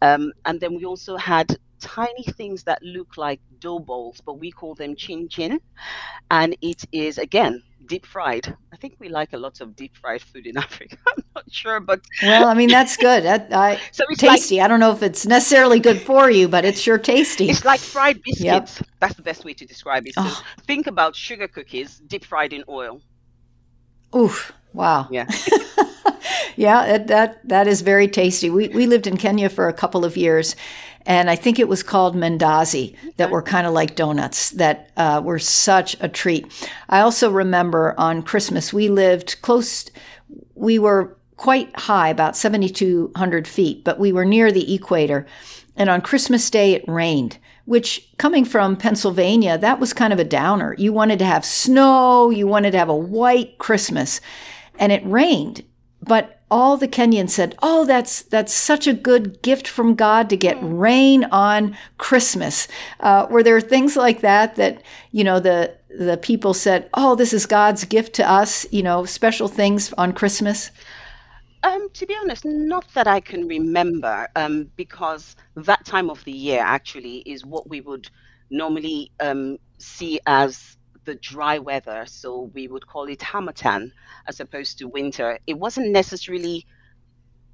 Um, 0.02 0.34
and 0.46 0.60
then 0.60 0.76
we 0.76 0.86
also 0.86 1.16
had 1.18 1.58
tiny 1.80 2.24
things 2.24 2.64
that 2.66 2.84
look 2.84 3.18
like 3.18 3.40
dough 3.60 3.80
balls, 3.80 4.22
but 4.26 4.40
we 4.40 4.52
call 4.52 4.76
them 4.76 4.96
chin 4.98 5.30
chin. 5.30 5.60
And 6.30 6.58
it 6.62 6.84
is, 6.92 7.18
again, 7.18 7.64
deep 7.92 8.06
fried. 8.06 8.56
I 8.72 8.78
think 8.78 8.96
we 9.00 9.10
like 9.10 9.34
a 9.34 9.38
lot 9.38 9.60
of 9.60 9.76
deep 9.76 9.98
fried 9.98 10.22
food 10.22 10.48
in 10.48 10.58
Africa. 10.66 10.96
I'm 11.10 11.24
not 11.36 11.44
sure, 11.52 11.82
but 11.82 12.00
well, 12.24 12.48
I 12.48 12.54
mean 12.54 12.70
that's 12.78 12.96
good. 12.96 13.24
That, 13.24 13.50
I, 13.52 13.82
so 13.92 14.06
it's 14.10 14.22
tasty. 14.22 14.56
Like, 14.56 14.66
I 14.66 14.68
don't 14.70 14.80
know 14.80 14.94
if 14.94 15.04
it's 15.04 15.26
necessarily 15.26 15.82
good 15.82 16.02
for 16.02 16.32
you, 16.32 16.48
but 16.48 16.64
it's 16.64 16.80
sure 16.80 16.98
tasty. 16.98 17.50
It's 17.50 17.66
like 17.66 17.82
fried 17.82 18.22
biscuits. 18.24 18.78
Yep. 18.80 18.88
That's 19.02 19.16
the 19.16 19.22
best 19.24 19.44
way 19.44 19.54
to 19.56 19.66
describe 19.66 20.08
it. 20.08 20.14
Oh. 20.16 20.42
Think 20.68 20.88
about 20.88 21.18
sugar 21.18 21.50
cookies 21.50 22.02
deep 22.08 22.24
fried 22.24 22.54
in 22.54 22.64
oil. 22.70 23.02
Oof! 24.16 24.54
Wow. 24.74 25.08
Yeah. 25.12 25.28
yeah, 26.56 26.98
that 26.98 27.48
that 27.48 27.68
is 27.68 27.82
very 27.82 28.08
tasty. 28.08 28.50
We 28.50 28.70
we 28.70 28.88
lived 28.88 29.08
in 29.08 29.18
Kenya 29.18 29.50
for 29.50 29.68
a 29.68 29.74
couple 29.74 30.06
of 30.06 30.16
years, 30.18 30.56
and 31.06 31.30
I 31.30 31.36
think 31.36 31.60
it 31.60 31.68
was 31.68 31.84
called 31.84 32.16
Mandazi 32.16 32.96
that 33.18 33.32
were 33.32 33.42
kind 33.42 33.68
of 33.68 33.74
like 33.74 33.96
donuts 33.96 34.52
that 34.52 34.92
uh, 34.98 35.22
were 35.24 35.40
such 35.40 35.98
a 36.00 36.08
treat. 36.08 36.46
I 36.90 37.02
also 37.02 37.32
remember 37.32 37.96
on 37.98 38.24
Christmas 38.24 38.74
we 38.74 38.90
lived 38.90 39.42
close. 39.42 39.90
We 40.56 40.80
were 40.80 41.18
quite 41.38 41.78
high, 41.80 42.10
about 42.10 42.38
seventy 42.38 42.70
two 42.70 43.12
hundred 43.16 43.48
feet, 43.48 43.84
but 43.84 44.00
we 44.00 44.12
were 44.12 44.26
near 44.26 44.52
the 44.52 44.74
equator, 44.74 45.26
and 45.76 45.90
on 45.90 46.02
Christmas 46.02 46.50
Day 46.50 46.74
it 46.74 46.86
rained. 46.88 47.38
Which, 47.66 48.10
coming 48.18 48.44
from 48.44 48.76
Pennsylvania, 48.76 49.58
that 49.58 49.80
was 49.80 49.94
kind 49.94 50.12
of 50.12 50.20
a 50.20 50.24
downer. 50.24 50.76
You 50.78 50.94
wanted 50.94 51.20
to 51.20 51.26
have 51.26 51.46
snow, 51.46 52.30
you 52.30 52.48
wanted 52.48 52.72
to 52.72 52.78
have 52.78 52.90
a 52.90 52.96
white 52.96 53.58
Christmas, 53.58 54.20
and 54.80 54.92
it 54.92 55.06
rained. 55.06 55.64
But 56.02 56.42
all 56.52 56.76
the 56.76 56.88
Kenyans 56.88 57.30
said, 57.30 57.56
"Oh, 57.62 57.86
that's 57.86 58.24
that's 58.24 58.54
such 58.54 58.86
a 58.86 58.94
good 58.94 59.42
gift 59.42 59.68
from 59.68 59.96
God 59.96 60.30
to 60.30 60.38
get 60.38 60.58
mm. 60.58 60.80
rain 60.80 61.24
on 61.26 61.78
Christmas." 61.98 62.68
Uh, 63.00 63.26
were 63.30 63.42
there 63.42 63.62
things 63.62 63.96
like 63.96 64.20
that 64.20 64.58
that 64.58 64.84
you 65.12 65.24
know 65.24 65.40
the 65.40 65.74
the 65.90 66.18
people 66.18 66.54
said, 66.54 66.90
"Oh, 66.94 67.16
this 67.16 67.32
is 67.32 67.46
God's 67.46 67.86
gift 67.86 68.14
to 68.16 68.30
us," 68.30 68.66
you 68.72 68.84
know, 68.84 69.06
special 69.06 69.48
things 69.48 69.94
on 69.94 70.12
Christmas? 70.12 70.72
Um, 71.64 71.90
to 71.94 72.06
be 72.08 72.16
honest, 72.20 72.44
not 72.46 72.88
that 72.96 73.08
I 73.08 73.20
can 73.20 73.48
remember, 73.48 74.28
um, 74.36 74.72
because 74.76 75.36
that 75.56 75.86
time 75.86 76.10
of 76.10 76.24
the 76.24 76.32
year 76.32 76.62
actually 76.62 77.18
is 77.20 77.46
what 77.46 77.70
we 77.70 77.82
would 77.82 78.10
normally 78.50 79.12
um, 79.20 79.58
see 79.78 80.20
as 80.26 80.78
the 81.06 81.16
dry 81.16 81.60
weather. 81.60 82.06
So 82.08 82.50
we 82.54 82.68
would 82.68 82.88
call 82.88 83.06
it 83.10 83.22
Harmattan 83.22 83.92
as 84.28 84.40
opposed 84.40 84.80
to 84.80 84.88
winter. 84.88 85.38
It 85.46 85.60
wasn't 85.60 85.92
necessarily 85.92 86.66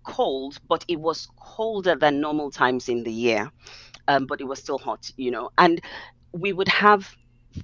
cold, 0.04 0.58
but 0.68 0.86
it 0.88 1.00
was 1.00 1.28
colder 1.40 1.96
than 1.96 2.22
normal 2.22 2.52
times 2.52 2.90
in 2.90 3.04
the 3.04 3.12
year. 3.14 3.52
Um, 4.08 4.26
but 4.26 4.42
it 4.42 4.46
was 4.46 4.60
still 4.60 4.80
hot, 4.80 5.10
you 5.18 5.32
know. 5.32 5.50
And 5.58 5.82
we 6.34 6.54
would 6.54 6.70
have 6.70 7.16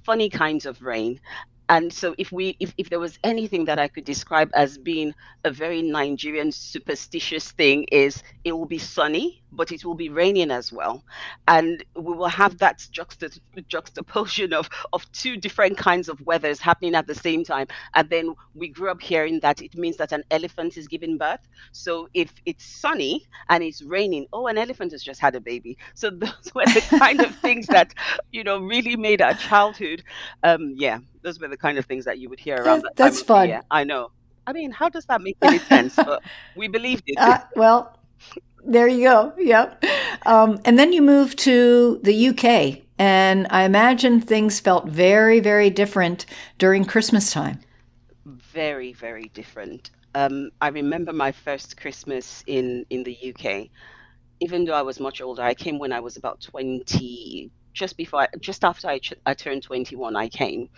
funny 0.04 0.28
kinds 0.30 0.66
of 0.66 0.82
rain. 0.82 1.20
And 1.68 1.92
so 1.92 2.14
if 2.18 2.30
we 2.30 2.56
if, 2.60 2.74
if 2.76 2.90
there 2.90 3.00
was 3.00 3.18
anything 3.24 3.64
that 3.64 3.78
i 3.78 3.88
could 3.88 4.04
describe 4.04 4.50
as 4.54 4.76
being 4.78 5.14
a 5.44 5.50
very 5.50 5.82
nigerian 5.82 6.52
superstitious 6.52 7.50
thing 7.52 7.84
is 7.92 8.22
it 8.44 8.52
will 8.52 8.66
be 8.66 8.78
sunny 8.78 9.40
but 9.52 9.70
it 9.70 9.84
will 9.84 9.94
be 9.94 10.08
raining 10.08 10.50
as 10.50 10.72
well. 10.72 11.04
And 11.46 11.84
we 11.94 12.12
will 12.12 12.26
have 12.26 12.58
that 12.58 12.78
juxtap- 12.92 13.38
juxtaposition 13.68 14.52
of 14.52 14.68
of 14.92 15.10
two 15.12 15.36
different 15.36 15.78
kinds 15.78 16.08
of 16.08 16.20
weathers 16.22 16.58
happening 16.58 16.96
at 16.96 17.06
the 17.06 17.14
same 17.14 17.44
time. 17.44 17.68
And 17.94 18.10
then 18.10 18.34
we 18.54 18.68
grew 18.68 18.90
up 18.90 19.00
hearing 19.00 19.40
that 19.40 19.62
it 19.62 19.76
means 19.76 19.96
that 19.98 20.10
an 20.12 20.24
elephant 20.30 20.76
is 20.76 20.88
giving 20.88 21.18
birth. 21.18 21.40
So 21.72 22.08
if 22.14 22.32
it's 22.46 22.64
sunny 22.64 23.26
and 23.48 23.62
it's 23.62 23.80
raining 23.82 24.26
oh 24.32 24.46
an 24.48 24.58
elephant 24.58 24.92
has 24.92 25.02
just 25.04 25.20
had 25.20 25.36
a 25.36 25.40
baby. 25.40 25.78
So 25.94 26.10
those 26.24 26.52
were 26.54 26.66
the 26.66 26.84
kind 26.98 27.20
of 27.20 27.34
things 27.36 27.66
that 27.68 27.94
you 28.32 28.44
know 28.44 28.58
really 28.58 28.96
made 28.96 29.22
our 29.22 29.34
childhood 29.34 30.02
um 30.42 30.74
yeah 30.76 30.98
those 31.24 31.40
were 31.40 31.48
the 31.48 31.56
kind 31.56 31.78
of 31.78 31.86
things 31.86 32.04
that 32.04 32.18
you 32.18 32.28
would 32.28 32.38
hear 32.38 32.56
around 32.56 32.82
that, 32.82 32.94
that's 32.94 33.20
fun. 33.20 33.48
yeah 33.48 33.62
i 33.70 33.82
know. 33.82 34.10
I 34.46 34.52
mean 34.52 34.70
how 34.70 34.88
does 34.88 35.06
that 35.06 35.20
make 35.22 35.36
any 35.42 35.58
sense? 35.58 35.96
But 35.96 36.22
we 36.54 36.68
believed 36.68 37.04
it. 37.06 37.18
Uh, 37.18 37.40
well 37.56 37.98
there 38.66 38.88
you 38.88 39.08
go. 39.08 39.32
Yep. 39.36 39.84
Um, 40.24 40.58
and 40.64 40.78
then 40.78 40.92
you 40.92 41.02
moved 41.02 41.38
to 41.40 42.00
the 42.02 42.28
uk 42.28 42.44
and 42.98 43.46
i 43.50 43.64
imagine 43.64 44.20
things 44.20 44.60
felt 44.60 44.86
very 44.88 45.40
very 45.40 45.68
different 45.70 46.26
during 46.58 46.84
christmas 46.84 47.32
time. 47.32 47.58
Very 48.26 48.92
very 48.92 49.28
different. 49.34 49.90
Um, 50.14 50.50
i 50.60 50.68
remember 50.68 51.12
my 51.12 51.32
first 51.32 51.76
christmas 51.76 52.44
in 52.46 52.86
in 52.90 53.02
the 53.02 53.16
uk 53.30 53.68
even 54.40 54.64
though 54.64 54.74
i 54.74 54.82
was 54.82 55.00
much 55.00 55.20
older 55.20 55.42
i 55.42 55.54
came 55.54 55.78
when 55.80 55.92
i 55.92 55.98
was 55.98 56.16
about 56.16 56.40
20 56.40 57.50
just 57.72 57.96
before 57.96 58.20
I, 58.22 58.28
just 58.38 58.62
after 58.64 58.86
I, 58.88 59.00
I 59.26 59.34
turned 59.34 59.64
21 59.64 60.14
i 60.14 60.28
came 60.28 60.68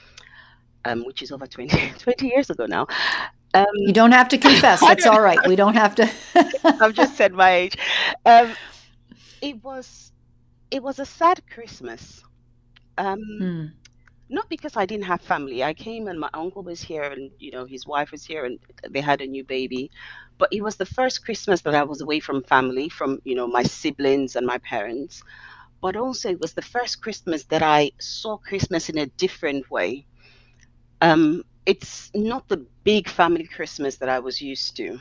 um, 0.87 1.05
which 1.05 1.23
is 1.23 1.33
over 1.33 1.47
20, 1.47 1.93
20 1.99 2.27
years 2.29 2.51
ago 2.51 2.67
now. 2.67 2.87
Um, 3.55 3.67
you 3.77 3.93
don't 3.93 4.13
have 4.13 4.29
to 4.29 4.39
confess. 4.39 4.81
That's 4.89 5.07
all 5.07 5.21
right. 5.21 5.39
We 5.47 5.57
don't 5.57 5.75
have 5.75 5.95
to. 5.97 6.11
I've 6.65 6.95
just 6.95 7.17
said 7.17 7.33
my 7.33 7.51
age. 7.51 7.79
Um, 8.25 8.53
it 9.43 9.63
was, 9.63 10.13
it 10.71 10.83
was 10.83 10.99
a 10.99 11.07
sad 11.07 11.43
Christmas. 11.51 12.23
Um, 12.99 13.21
hmm. 13.39 13.67
Not 14.29 14.49
because 14.49 14.77
I 14.77 14.87
didn't 14.87 15.05
have 15.05 15.21
family. 15.21 15.63
I 15.63 15.73
came 15.73 16.09
and 16.09 16.19
my 16.19 16.31
uncle 16.35 16.65
was 16.65 16.83
here, 16.83 17.05
and 17.05 17.31
you 17.39 17.53
know 17.53 17.65
his 17.65 17.87
wife 17.87 18.11
was 18.11 18.25
here, 18.25 18.45
and 18.45 18.59
they 18.91 19.01
had 19.01 19.21
a 19.21 19.27
new 19.27 19.45
baby. 19.45 19.89
But 20.37 20.49
it 20.53 20.63
was 20.63 20.75
the 20.75 20.85
first 20.85 21.25
Christmas 21.25 21.61
that 21.61 21.77
I 21.77 21.85
was 21.85 22.01
away 22.01 22.19
from 22.19 22.43
family, 22.43 22.89
from 22.89 23.21
you 23.23 23.37
know 23.37 23.47
my 23.47 23.63
siblings 23.63 24.35
and 24.35 24.45
my 24.45 24.59
parents. 24.59 25.23
But 25.81 25.95
also, 25.95 26.29
it 26.31 26.41
was 26.41 26.55
the 26.55 26.63
first 26.63 27.03
Christmas 27.03 27.45
that 27.45 27.63
I 27.63 27.93
saw 28.01 28.37
Christmas 28.37 28.89
in 28.89 28.99
a 28.99 29.07
different 29.07 29.71
way 29.71 30.07
um, 31.01 31.43
it's 31.67 32.11
not 32.15 32.49
the 32.49 32.67
big 32.85 33.09
family 33.09 33.45
Christmas 33.47 33.97
that 33.97 34.09
I 34.09 34.21
was 34.21 34.41
used 34.41 34.77
to. 34.77 34.99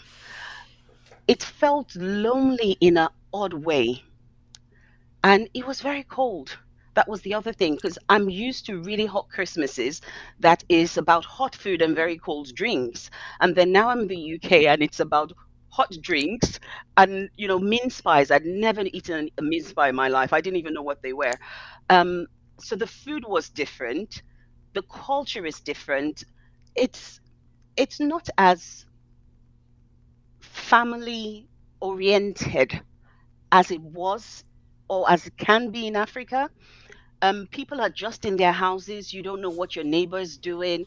It 1.27 1.43
felt 1.43 1.95
lonely 1.95 2.77
in 2.81 2.97
an 2.97 3.09
odd 3.31 3.53
way. 3.53 4.03
And 5.23 5.49
it 5.53 5.65
was 5.67 5.81
very 5.81 6.03
cold. 6.03 6.57
That 6.93 7.09
was 7.09 7.21
the 7.21 7.33
other 7.33 7.51
thing, 7.51 7.75
because 7.75 7.97
I'm 8.07 8.29
used 8.29 8.65
to 8.67 8.81
really 8.81 9.05
hot 9.05 9.27
Christmases 9.29 9.99
that 10.39 10.63
is 10.69 10.97
about 10.97 11.25
hot 11.25 11.53
food 11.55 11.81
and 11.81 11.93
very 11.95 12.17
cold 12.17 12.53
drinks. 12.55 13.09
And 13.41 13.55
then 13.55 13.71
now 13.73 13.89
I'm 13.89 14.01
in 14.01 14.07
the 14.07 14.15
UK 14.17 14.67
and 14.67 14.81
it's 14.81 14.99
about 15.01 15.33
hot 15.69 15.91
drinks 16.01 16.59
and 16.95 17.29
you 17.35 17.49
know 17.49 17.59
mince 17.59 17.99
pies 17.99 18.31
i'd 18.31 18.45
never 18.45 18.83
eaten 18.93 19.29
a 19.37 19.41
mince 19.41 19.73
pie 19.73 19.89
in 19.89 19.95
my 19.95 20.07
life 20.07 20.31
i 20.31 20.39
didn't 20.39 20.55
even 20.55 20.73
know 20.73 20.81
what 20.81 21.01
they 21.01 21.11
were 21.11 21.33
um, 21.89 22.27
so 22.61 22.77
the 22.77 22.87
food 22.87 23.25
was 23.27 23.49
different 23.49 24.21
the 24.75 24.83
culture 24.83 25.45
is 25.47 25.61
different. 25.61 26.23
It's 26.75 27.21
it's 27.77 27.99
not 27.99 28.29
as 28.37 28.85
family 30.41 31.47
oriented 31.81 32.81
as 33.51 33.71
it 33.71 33.81
was 33.81 34.43
or 34.89 35.09
as 35.09 35.27
it 35.27 35.37
can 35.37 35.71
be 35.71 35.87
in 35.87 35.95
africa. 35.97 36.49
Um, 37.21 37.47
people 37.51 37.81
are 37.81 37.89
just 37.89 38.25
in 38.25 38.37
their 38.37 38.51
houses. 38.53 39.13
You 39.13 39.23
don't 39.23 39.41
know 39.41 39.49
what 39.51 39.75
your 39.75 39.85
neighbor's 39.85 40.37
doing. 40.37 40.85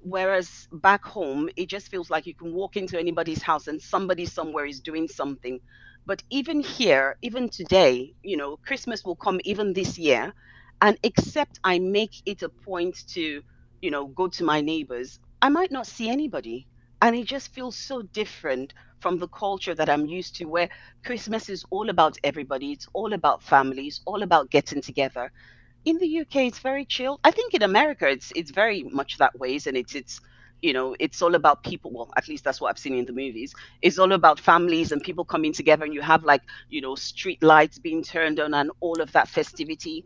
Whereas 0.00 0.68
back 0.72 1.04
home 1.04 1.50
it 1.56 1.68
just 1.68 1.88
feels 1.88 2.10
like 2.10 2.26
you 2.26 2.34
can 2.34 2.52
walk 2.54 2.76
into 2.76 2.98
anybody's 2.98 3.42
house 3.42 3.68
and 3.68 3.82
somebody 3.82 4.26
somewhere 4.26 4.66
is 4.66 4.80
doing 4.80 5.08
something. 5.08 5.60
But 6.06 6.22
even 6.30 6.60
here 6.60 7.16
even 7.22 7.50
today 7.50 8.14
you 8.22 8.36
know 8.36 8.56
christmas 8.58 9.04
will 9.04 9.16
come 9.16 9.40
even 9.44 9.74
this 9.74 9.98
year 9.98 10.34
and 10.82 10.98
except 11.02 11.58
I 11.64 11.78
make 11.78 12.22
it 12.26 12.42
a 12.42 12.48
point 12.48 13.06
to, 13.14 13.42
you 13.82 13.90
know, 13.90 14.06
go 14.08 14.28
to 14.28 14.44
my 14.44 14.60
neighbors, 14.60 15.18
I 15.42 15.48
might 15.48 15.72
not 15.72 15.86
see 15.86 16.08
anybody. 16.08 16.68
And 17.02 17.14
it 17.16 17.26
just 17.26 17.54
feels 17.54 17.76
so 17.76 18.02
different 18.02 18.74
from 19.00 19.18
the 19.18 19.28
culture 19.28 19.74
that 19.74 19.88
I'm 19.90 20.06
used 20.06 20.36
to, 20.36 20.46
where 20.46 20.68
Christmas 21.04 21.48
is 21.48 21.64
all 21.70 21.90
about 21.90 22.16
everybody, 22.24 22.72
it's 22.72 22.88
all 22.92 23.12
about 23.12 23.42
families, 23.42 24.00
all 24.06 24.22
about 24.22 24.50
getting 24.50 24.82
together. 24.82 25.30
In 25.84 25.98
the 25.98 26.20
UK, 26.20 26.36
it's 26.48 26.58
very 26.60 26.84
chill. 26.84 27.20
I 27.24 27.30
think 27.30 27.54
in 27.54 27.62
America, 27.62 28.08
it's 28.08 28.32
it's 28.36 28.50
very 28.50 28.84
much 28.84 29.18
that 29.18 29.38
way, 29.38 29.58
and 29.66 29.76
it's 29.76 29.94
it's 29.94 30.20
you 30.62 30.72
know 30.72 30.96
it's 30.98 31.22
all 31.22 31.34
about 31.36 31.62
people 31.62 31.92
well 31.92 32.10
at 32.16 32.28
least 32.28 32.44
that's 32.44 32.60
what 32.60 32.68
i've 32.70 32.78
seen 32.78 32.94
in 32.94 33.04
the 33.06 33.12
movies 33.12 33.54
it's 33.82 33.98
all 33.98 34.12
about 34.12 34.40
families 34.40 34.92
and 34.92 35.02
people 35.02 35.24
coming 35.24 35.52
together 35.52 35.84
and 35.84 35.94
you 35.94 36.02
have 36.02 36.24
like 36.24 36.42
you 36.68 36.80
know 36.80 36.96
street 36.96 37.42
lights 37.42 37.78
being 37.78 38.02
turned 38.02 38.40
on 38.40 38.54
and 38.54 38.70
all 38.80 39.00
of 39.00 39.12
that 39.12 39.28
festivity 39.28 40.04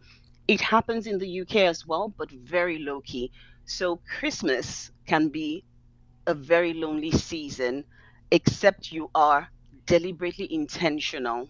it 0.52 0.60
happens 0.60 1.06
in 1.06 1.18
the 1.18 1.40
UK 1.40 1.56
as 1.56 1.86
well, 1.86 2.12
but 2.16 2.30
very 2.30 2.78
low 2.78 3.00
key. 3.00 3.32
So 3.64 4.00
Christmas 4.18 4.90
can 5.06 5.28
be 5.28 5.64
a 6.26 6.34
very 6.34 6.74
lonely 6.74 7.10
season, 7.10 7.84
except 8.30 8.92
you 8.92 9.10
are 9.14 9.48
deliberately 9.86 10.52
intentional 10.52 11.48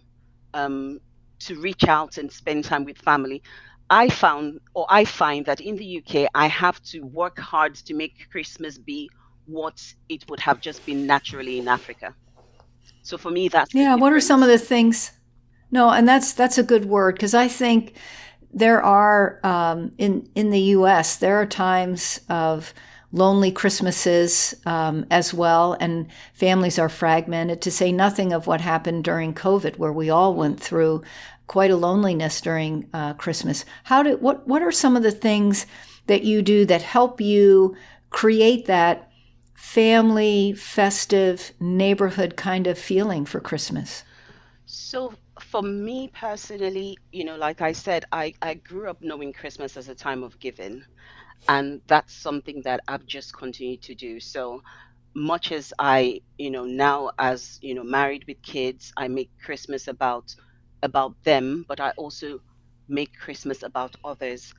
um, 0.54 1.00
to 1.40 1.60
reach 1.60 1.84
out 1.88 2.16
and 2.16 2.30
spend 2.30 2.64
time 2.64 2.84
with 2.84 2.98
family. 2.98 3.42
I 3.90 4.08
found, 4.08 4.60
or 4.74 4.86
I 4.88 5.04
find 5.04 5.44
that 5.46 5.60
in 5.60 5.76
the 5.76 5.98
UK, 5.98 6.30
I 6.34 6.46
have 6.46 6.80
to 6.84 7.00
work 7.00 7.38
hard 7.38 7.74
to 7.74 7.94
make 7.94 8.30
Christmas 8.30 8.78
be 8.78 9.10
what 9.46 9.82
it 10.08 10.24
would 10.30 10.40
have 10.40 10.60
just 10.60 10.86
been 10.86 11.06
naturally 11.06 11.58
in 11.58 11.66
Africa. 11.66 12.14
So 13.02 13.18
for 13.18 13.30
me, 13.30 13.48
that's 13.48 13.74
yeah. 13.74 13.96
What 13.96 14.12
are 14.12 14.20
some 14.20 14.42
of 14.42 14.48
the 14.48 14.58
things? 14.58 15.10
No, 15.72 15.90
and 15.90 16.06
that's 16.06 16.32
that's 16.32 16.56
a 16.56 16.62
good 16.62 16.84
word 16.84 17.16
because 17.16 17.34
I 17.34 17.48
think 17.48 17.94
there 18.52 18.82
are 18.82 19.40
um, 19.42 19.92
in 19.98 20.28
in 20.34 20.50
the 20.50 20.60
U.S. 20.60 21.16
there 21.16 21.40
are 21.40 21.46
times 21.46 22.20
of 22.28 22.74
lonely 23.12 23.52
Christmases 23.52 24.54
um, 24.64 25.04
as 25.10 25.34
well, 25.34 25.76
and 25.80 26.06
families 26.32 26.78
are 26.78 26.88
fragmented. 26.88 27.60
To 27.62 27.70
say 27.70 27.92
nothing 27.92 28.32
of 28.32 28.46
what 28.46 28.60
happened 28.60 29.04
during 29.04 29.34
COVID, 29.34 29.78
where 29.78 29.92
we 29.92 30.10
all 30.10 30.34
went 30.34 30.60
through 30.60 31.02
quite 31.46 31.70
a 31.70 31.76
loneliness 31.76 32.40
during 32.40 32.88
uh, 32.92 33.14
Christmas. 33.14 33.64
How 33.84 34.02
do 34.02 34.16
what 34.16 34.46
what 34.46 34.62
are 34.62 34.72
some 34.72 34.96
of 34.96 35.02
the 35.02 35.12
things 35.12 35.66
that 36.06 36.24
you 36.24 36.42
do 36.42 36.64
that 36.66 36.82
help 36.82 37.20
you 37.20 37.76
create 38.10 38.66
that 38.66 39.10
family, 39.54 40.52
festive, 40.52 41.52
neighborhood 41.60 42.36
kind 42.36 42.66
of 42.66 42.78
feeling 42.78 43.24
for 43.24 43.40
Christmas? 43.40 44.04
So 44.66 45.14
for 45.52 45.62
me 45.62 46.10
personally, 46.14 46.98
you 47.12 47.24
know, 47.24 47.36
like 47.36 47.62
I 47.62 47.72
said, 47.72 48.06
I, 48.12 48.34
I 48.42 48.54
grew 48.56 48.90
up 48.90 48.98
knowing 49.02 49.34
Christmas 49.34 49.76
as 49.78 49.88
a 49.88 49.96
time 49.96 50.24
of 50.24 50.40
giving. 50.40 50.82
And 51.48 51.82
that's 51.88 52.14
something 52.14 52.62
that 52.64 52.80
I've 52.88 53.06
just 53.06 53.36
continued 53.36 53.82
to 53.84 53.94
do. 53.96 54.20
So 54.20 54.62
much 55.16 55.52
as 55.52 55.72
I, 55.78 56.20
you 56.38 56.50
know, 56.50 56.64
now 56.64 57.12
as, 57.18 57.58
you 57.62 57.74
know, 57.74 57.84
married 57.84 58.24
with 58.28 58.42
kids, 58.42 58.92
I 58.96 59.08
make 59.08 59.30
Christmas 59.44 59.88
about 59.88 60.34
about 60.82 61.16
them, 61.24 61.64
but 61.68 61.80
I 61.80 61.92
also 61.98 62.40
make 62.88 63.12
Christmas 63.20 63.62
about 63.62 63.96
others. 64.04 64.52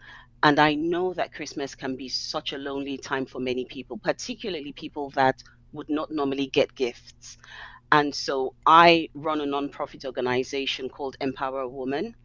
And 0.44 0.60
I 0.60 0.76
know 0.76 1.14
that 1.16 1.34
Christmas 1.34 1.76
can 1.76 1.98
be 1.98 2.10
such 2.10 2.54
a 2.54 2.58
lonely 2.60 2.98
time 2.98 3.26
for 3.26 3.40
many 3.40 3.66
people, 3.70 4.00
particularly 4.04 4.74
people 4.74 5.12
that 5.16 5.36
would 5.74 5.90
not 5.90 6.12
normally 6.12 6.48
get 6.48 6.76
gifts. 6.76 7.38
And 7.94 8.16
so 8.16 8.56
I 8.68 9.10
run 9.16 9.42
a 9.42 9.46
nonprofit 9.46 10.06
organization 10.06 10.90
called 10.90 11.18
Empower 11.22 11.62
a 11.62 11.70
Woman, 11.70 12.16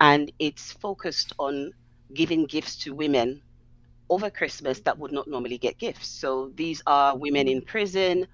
and 0.00 0.32
it's 0.40 0.72
focused 0.72 1.34
on 1.38 1.72
giving 2.14 2.46
gifts 2.46 2.76
to 2.84 2.94
women 2.94 3.42
over 4.10 4.30
Christmas 4.30 4.80
that 4.82 4.98
would 4.98 5.12
not 5.12 5.28
normally 5.28 5.58
get 5.58 5.78
gifts. 5.78 6.08
So 6.08 6.52
these 6.56 6.82
are 6.86 7.16
women 7.18 7.48
in 7.48 7.62
prison, 7.62 8.26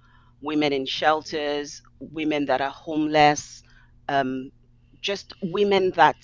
women 0.43 0.73
in 0.73 0.87
shelters, 0.87 1.83
women 2.01 2.47
that 2.47 2.63
are 2.63 2.71
homeless, 2.71 3.63
um, 4.09 4.51
just 5.03 5.35
women 5.43 5.93
that, 5.97 6.17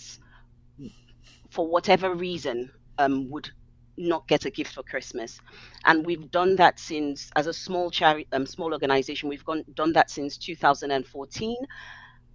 for 1.51 1.69
whatever 1.69 2.15
reason, 2.15 2.71
um, 2.99 3.31
would 3.31 3.51
not 3.99 4.27
get 4.29 4.45
a 4.45 4.51
gift 4.51 4.73
for 4.75 4.83
Christmas. 4.83 5.41
And 5.85 6.05
we've 6.07 6.31
done 6.31 6.57
that 6.57 6.79
since, 6.79 7.31
as 7.37 7.47
a 7.47 7.53
small 7.53 7.91
charity, 7.91 8.29
um, 8.33 8.47
small 8.47 8.73
organization, 8.73 9.29
we've 9.29 9.45
gone, 9.45 9.65
done 9.75 9.93
that 9.93 10.11
since 10.11 10.37
2014. 10.39 11.57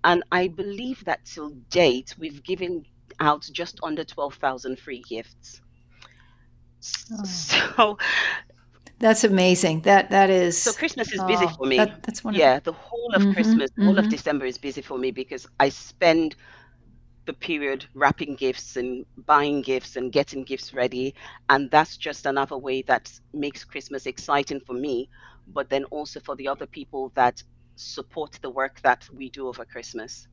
And 0.04 0.24
I 0.32 0.48
believe 0.48 1.04
that 1.06 1.26
till 1.26 1.52
date, 1.70 2.16
we've 2.18 2.44
given 2.44 2.84
out 3.20 3.44
just 3.54 3.80
under 3.84 4.04
12,000 4.04 4.80
free 4.80 5.04
gifts. 5.08 5.62
Oh. 7.12 7.58
So 7.68 7.98
That's 9.00 9.24
amazing. 9.24 9.82
That 9.82 10.10
that 10.12 10.30
is. 10.30 10.58
So 10.66 10.74
Christmas 10.74 11.12
is 11.14 11.24
busy 11.24 11.48
Oh, 11.48 11.58
for 11.58 11.66
me. 11.66 11.96
that, 11.96 12.04
that's 12.04 12.24
wonderful. 12.24 12.52
Yeah, 12.52 12.60
the 12.60 12.74
whole 12.74 13.14
of 13.16 13.28
Mm-hmm. 13.28 13.30
Christmas, 13.30 13.70
all 13.80 13.98
of 13.98 14.08
Mm-hmm. 14.08 14.10
December 14.10 14.46
is 14.46 14.58
busy 14.58 14.82
for 14.82 14.98
me 14.98 15.12
because 15.12 15.46
I 15.60 15.70
spend 15.70 16.36
the 17.26 17.34
period 17.34 17.86
wrapping 17.94 18.36
gifts 18.36 18.78
and 18.78 19.06
buying 19.26 19.62
gifts 19.62 19.96
and 19.96 20.12
getting 20.12 20.44
gifts 20.44 20.74
ready. 20.74 21.14
And 21.50 21.70
that's 21.70 21.98
just 21.98 22.26
another 22.26 22.58
way 22.58 22.82
that 22.84 23.12
makes 23.34 23.64
Christmas 23.64 24.06
exciting 24.06 24.62
for 24.62 24.74
me, 24.74 25.10
but 25.48 25.70
then 25.70 25.84
also 25.86 26.20
for 26.20 26.36
the 26.36 26.48
other 26.48 26.66
people 26.66 27.12
that 27.16 27.44
support 27.76 28.40
the 28.42 28.50
work 28.50 28.82
that 28.82 29.08
we 29.14 29.30
do 29.30 29.48
over 29.48 29.66
Christmas. 29.66 30.28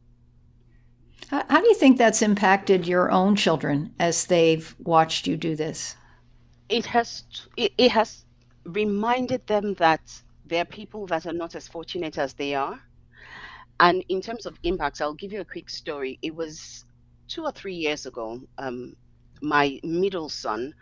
How, 1.30 1.45
how 1.49 1.61
do 1.61 1.68
you 1.68 1.75
think 1.75 1.99
that's 1.99 2.23
impacted 2.23 2.87
your 2.87 3.11
own 3.11 3.37
children 3.37 3.95
as 3.99 4.26
they've 4.26 4.75
watched 4.78 5.26
you 5.26 5.37
do 5.37 5.57
this? 5.57 5.97
It 6.68 6.87
has 6.87 7.25
it, 7.57 7.73
it 7.78 7.90
has 7.90 8.25
reminded 8.64 9.47
them 9.47 9.75
that 9.75 10.00
there 10.47 10.62
are 10.62 10.66
people 10.66 11.07
that 11.07 11.26
are 11.26 11.33
not 11.33 11.54
as 11.54 11.68
fortunate 11.68 12.18
as 12.18 12.35
they 12.35 12.54
are. 12.54 12.80
And 13.80 14.04
in 14.08 14.20
terms 14.23 14.47
of 14.47 14.58
impacts, 14.62 15.00
I'll 15.00 15.14
give 15.14 15.32
you 15.32 15.40
a 15.40 15.44
quick 15.44 15.70
story. 15.70 16.18
It 16.23 16.35
was 16.35 16.85
two 17.28 17.44
or 17.44 17.52
three 17.52 17.75
years 17.75 18.06
ago. 18.06 18.40
Um, 18.58 18.94
my 19.42 19.80
middle 19.85 20.28
son, 20.30 20.75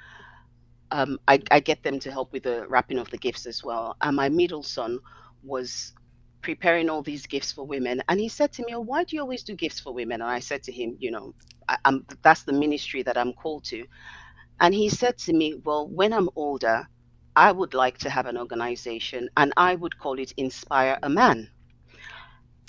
um, 0.93 1.19
I, 1.29 1.43
I 1.51 1.61
get 1.61 1.83
them 1.85 2.01
to 2.01 2.13
help 2.13 2.33
with 2.33 2.45
the 2.45 2.67
wrapping 2.69 2.99
of 2.99 3.11
the 3.11 3.19
gifts 3.19 3.47
as 3.47 3.65
well. 3.65 3.97
And 4.03 4.17
my 4.17 4.31
middle 4.31 4.63
son 4.65 5.01
was 5.43 5.95
preparing 6.43 6.91
all 6.91 7.03
these 7.03 7.27
gifts 7.27 7.53
for 7.53 7.67
women. 7.67 8.03
And 8.09 8.21
he 8.21 8.29
said 8.29 8.53
to 8.55 8.65
me, 8.67 8.75
oh, 8.75 8.81
Why 8.81 9.05
do 9.05 9.17
you 9.17 9.23
always 9.23 9.45
do 9.45 9.57
gifts 9.57 9.81
for 9.81 9.95
women? 9.95 10.23
And 10.23 10.31
I 10.31 10.41
said 10.41 10.63
to 10.65 10.73
him, 10.73 10.97
You 11.01 11.13
know, 11.13 11.35
I, 11.69 11.79
that's 12.23 12.45
the 12.45 12.55
ministry 12.55 13.03
that 13.05 13.19
I'm 13.19 13.35
called 13.35 13.65
to. 13.67 13.85
And 14.61 14.75
he 14.75 14.89
said 14.89 15.19
to 15.19 15.33
me, 15.35 15.55
Well, 15.65 15.89
when 15.89 16.13
I'm 16.13 16.31
older, 16.37 16.87
I 17.37 17.53
would 17.53 17.75
like 17.75 17.99
to 17.99 18.11
have 18.11 18.27
an 18.27 18.39
organization 18.39 19.29
and 19.37 19.53
I 19.57 19.75
would 19.77 19.99
call 19.99 20.19
it 20.19 20.33
Inspire 20.39 20.99
a 21.03 21.11
Man. 21.11 21.51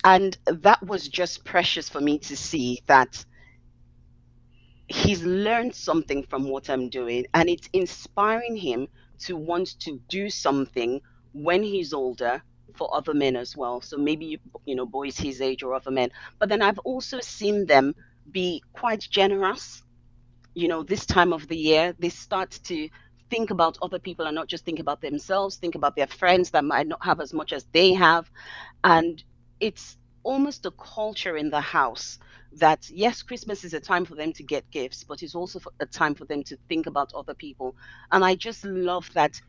And 0.03 0.37
that 0.45 0.83
was 0.83 1.07
just 1.07 1.43
precious 1.45 1.89
for 1.89 2.01
me 2.01 2.19
to 2.19 2.37
see 2.37 2.81
that 2.87 3.25
he's 4.87 5.23
learned 5.23 5.75
something 5.75 6.23
from 6.23 6.49
what 6.49 6.69
I'm 6.69 6.89
doing 6.89 7.25
and 7.33 7.49
it's 7.49 7.69
inspiring 7.73 8.55
him 8.55 8.87
to 9.19 9.35
want 9.35 9.79
to 9.81 9.99
do 10.09 10.29
something 10.29 11.01
when 11.33 11.63
he's 11.63 11.93
older 11.93 12.41
for 12.75 12.93
other 12.95 13.13
men 13.13 13.35
as 13.35 13.57
well. 13.57 13.81
So 13.81 13.97
maybe 13.97 14.39
you, 14.65 14.75
know 14.75 14.85
boys 14.85 15.17
his 15.17 15.41
age 15.41 15.63
or 15.63 15.73
other 15.73 15.91
men. 15.91 16.09
But 16.39 16.49
then 16.49 16.61
I've 16.61 16.79
also 16.79 17.19
seen 17.21 17.65
them 17.65 17.95
be 18.31 18.63
quite 18.73 19.01
generous. 19.01 19.83
You 20.53 20.67
know, 20.67 20.83
this 20.83 21.05
time 21.05 21.33
of 21.33 21.47
the 21.47 21.57
year 21.57 21.95
they 21.99 22.09
start 22.09 22.51
to 22.65 22.89
think 23.29 23.51
about 23.51 23.77
other 23.81 23.99
people 23.99 24.25
and 24.25 24.35
not 24.35 24.47
just 24.47 24.63
think 24.65 24.79
about 24.79 25.01
themselves, 25.01 25.57
think 25.57 25.75
about 25.75 25.95
their 25.95 26.07
friends 26.07 26.51
that 26.51 26.63
might 26.63 26.87
not 26.87 27.03
have 27.03 27.19
as 27.19 27.33
much 27.33 27.51
as 27.51 27.65
they 27.73 27.93
have. 27.93 28.29
And 28.83 29.23
it's 29.59 29.97
almost 30.23 30.65
a 30.65 30.71
culture 30.71 31.37
in 31.37 31.49
the 31.49 31.61
house 31.61 32.19
that 32.53 32.89
yes, 32.89 33.21
Christmas 33.23 33.63
is 33.63 33.73
a 33.73 33.79
time 33.79 34.05
for 34.05 34.15
them 34.15 34.33
to 34.33 34.43
get 34.43 34.69
gifts, 34.71 35.03
but 35.03 35.23
it's 35.23 35.35
also 35.35 35.59
a 35.79 35.85
time 35.85 36.15
for 36.15 36.25
them 36.25 36.43
to 36.43 36.57
think 36.69 36.87
about 36.87 37.13
other 37.13 37.33
people. 37.33 37.75
And 38.11 38.23
I 38.25 38.35
just 38.35 38.65
love 38.65 39.09
that 39.13 39.39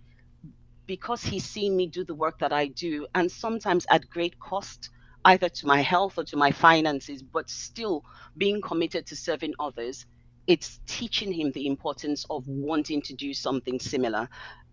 because 0.86 1.22
he's 1.22 1.44
seen 1.44 1.76
me 1.76 1.86
do 1.86 2.04
the 2.04 2.14
work 2.14 2.38
that 2.40 2.52
I 2.52 2.68
do, 2.68 3.06
and 3.14 3.30
sometimes 3.30 3.86
at 3.90 4.08
great 4.08 4.38
cost, 4.40 4.90
either 5.24 5.48
to 5.48 5.66
my 5.66 5.80
health 5.82 6.18
or 6.18 6.24
to 6.24 6.36
my 6.36 6.50
finances, 6.50 7.22
but 7.22 7.50
still 7.50 8.04
being 8.36 8.60
committed 8.60 9.06
to 9.06 9.16
serving 9.16 9.54
others, 9.60 10.06
it's 10.46 10.80
teaching 10.86 11.32
him 11.32 11.52
the 11.52 11.66
importance 11.66 12.24
of 12.30 12.46
wanting 12.48 13.02
to 13.02 13.14
do 13.14 13.34
something 13.34 13.78
similar. 13.78 14.28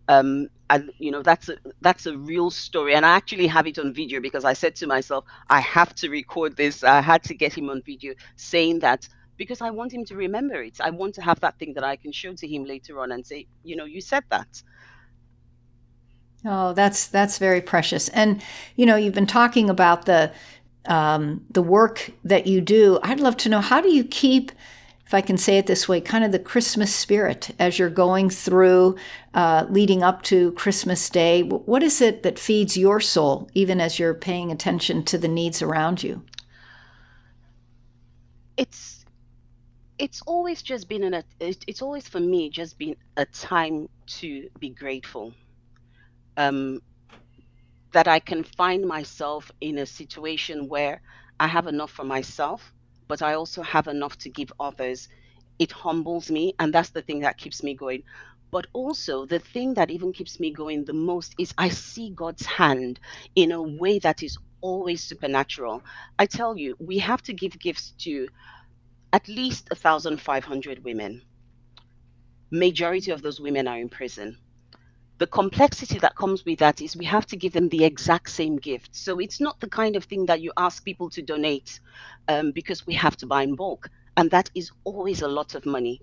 Um, 0.07 0.49
and 0.69 0.91
you 0.97 1.11
know 1.11 1.21
that's 1.21 1.49
a 1.49 1.57
that's 1.81 2.05
a 2.05 2.17
real 2.17 2.49
story, 2.49 2.95
and 2.95 3.05
I 3.05 3.15
actually 3.15 3.47
have 3.47 3.67
it 3.67 3.77
on 3.77 3.93
video 3.93 4.19
because 4.19 4.45
I 4.45 4.53
said 4.53 4.75
to 4.77 4.87
myself, 4.87 5.25
I 5.49 5.59
have 5.61 5.93
to 5.95 6.09
record 6.09 6.57
this. 6.57 6.83
I 6.83 7.01
had 7.01 7.23
to 7.23 7.33
get 7.33 7.57
him 7.57 7.69
on 7.69 7.81
video 7.83 8.13
saying 8.35 8.79
that 8.79 9.07
because 9.37 9.61
I 9.61 9.69
want 9.69 9.93
him 9.93 10.05
to 10.05 10.15
remember 10.15 10.61
it. 10.61 10.79
I 10.81 10.89
want 10.89 11.15
to 11.15 11.21
have 11.21 11.39
that 11.41 11.59
thing 11.59 11.73
that 11.73 11.83
I 11.83 11.95
can 11.95 12.11
show 12.11 12.33
to 12.33 12.47
him 12.47 12.65
later 12.65 12.99
on 12.99 13.11
and 13.11 13.25
say, 13.25 13.47
you 13.63 13.75
know, 13.75 13.85
you 13.85 14.01
said 14.01 14.23
that. 14.29 14.61
Oh, 16.45 16.73
that's 16.73 17.07
that's 17.07 17.37
very 17.37 17.61
precious. 17.61 18.09
And 18.09 18.41
you 18.75 18.85
know, 18.85 18.95
you've 18.95 19.13
been 19.13 19.27
talking 19.27 19.69
about 19.69 20.05
the 20.05 20.31
um, 20.87 21.45
the 21.49 21.63
work 21.63 22.11
that 22.23 22.47
you 22.47 22.61
do. 22.61 22.99
I'd 23.01 23.19
love 23.19 23.37
to 23.37 23.49
know 23.49 23.61
how 23.61 23.81
do 23.81 23.91
you 23.91 24.03
keep, 24.03 24.51
if 25.05 25.13
I 25.13 25.21
can 25.21 25.37
say 25.37 25.59
it 25.59 25.67
this 25.67 25.87
way, 25.87 26.01
kind 26.01 26.23
of 26.23 26.31
the 26.31 26.39
Christmas 26.39 26.93
spirit 26.93 27.51
as 27.59 27.77
you're 27.77 27.91
going 27.91 28.29
through, 28.29 28.95
uh, 29.35 29.67
leading 29.69 30.01
up 30.01 30.23
to 30.23 30.51
Christmas 30.53 31.09
Day. 31.11 31.43
What 31.43 31.83
is 31.83 32.01
it 32.01 32.23
that 32.23 32.39
feeds 32.39 32.75
your 32.75 32.99
soul, 32.99 33.47
even 33.53 33.79
as 33.79 33.99
you're 33.99 34.15
paying 34.15 34.51
attention 34.51 35.03
to 35.05 35.17
the 35.19 35.27
needs 35.27 35.61
around 35.61 36.01
you? 36.01 36.23
It's 38.57 39.05
it's 39.97 40.21
always 40.25 40.61
just 40.61 40.89
been 40.89 41.03
an 41.03 41.23
it's 41.39 41.81
always 41.81 42.07
for 42.07 42.19
me 42.19 42.49
just 42.49 42.77
been 42.77 42.95
a 43.15 43.25
time 43.25 43.87
to 44.07 44.49
be 44.59 44.69
grateful. 44.69 45.33
Um, 46.37 46.81
that 47.91 48.07
I 48.09 48.19
can 48.19 48.43
find 48.43 48.85
myself 48.85 49.49
in 49.61 49.77
a 49.77 49.85
situation 49.85 50.67
where 50.67 51.01
I 51.39 51.47
have 51.47 51.67
enough 51.67 51.91
for 51.91 52.03
myself, 52.03 52.73
but 53.07 53.21
I 53.21 53.35
also 53.35 53.61
have 53.63 53.87
enough 53.87 54.17
to 54.19 54.29
give 54.29 54.51
others. 54.59 55.07
It 55.59 55.71
humbles 55.71 56.31
me, 56.31 56.53
and 56.59 56.73
that's 56.73 56.91
the 56.91 57.01
thing 57.01 57.21
that 57.21 57.37
keeps 57.37 57.63
me 57.63 57.75
going. 57.75 58.03
But 58.51 58.67
also, 58.73 59.25
the 59.25 59.39
thing 59.39 59.73
that 59.75 59.91
even 59.91 60.13
keeps 60.13 60.39
me 60.39 60.51
going 60.51 60.85
the 60.85 60.93
most 60.93 61.35
is 61.39 61.53
I 61.57 61.69
see 61.69 62.11
God's 62.11 62.45
hand 62.45 62.99
in 63.35 63.51
a 63.51 63.61
way 63.61 63.99
that 63.99 64.23
is 64.23 64.37
always 64.61 65.03
supernatural. 65.03 65.83
I 66.19 66.25
tell 66.25 66.57
you, 66.57 66.75
we 66.79 66.99
have 66.99 67.21
to 67.23 67.33
give 67.33 67.59
gifts 67.59 67.93
to 67.99 68.27
at 69.13 69.27
least 69.27 69.69
1,500 69.69 70.83
women. 70.83 71.21
Majority 72.51 73.11
of 73.11 73.21
those 73.21 73.39
women 73.41 73.67
are 73.67 73.79
in 73.79 73.89
prison 73.89 74.37
the 75.17 75.27
complexity 75.27 75.97
that 75.99 76.15
comes 76.15 76.43
with 76.45 76.59
that 76.59 76.81
is 76.81 76.97
we 76.97 77.05
have 77.05 77.25
to 77.27 77.37
give 77.37 77.53
them 77.53 77.69
the 77.69 77.85
exact 77.85 78.29
same 78.29 78.57
gift. 78.57 78.95
So 78.95 79.19
it's 79.19 79.39
not 79.39 79.59
the 79.61 79.69
kind 79.69 79.95
of 79.95 80.03
thing 80.05 80.25
that 80.25 80.41
you 80.41 80.51
ask 80.57 80.83
people 80.83 81.09
to 81.11 81.21
donate 81.21 81.79
um, 82.27 82.51
because 82.51 82.85
we 82.85 82.93
have 82.95 83.15
to 83.17 83.25
buy 83.27 83.43
in 83.43 83.55
bulk. 83.55 83.89
And 84.17 84.29
that 84.31 84.49
is 84.55 84.71
always 84.83 85.21
a 85.21 85.27
lot 85.27 85.55
of 85.55 85.65
money. 85.65 86.01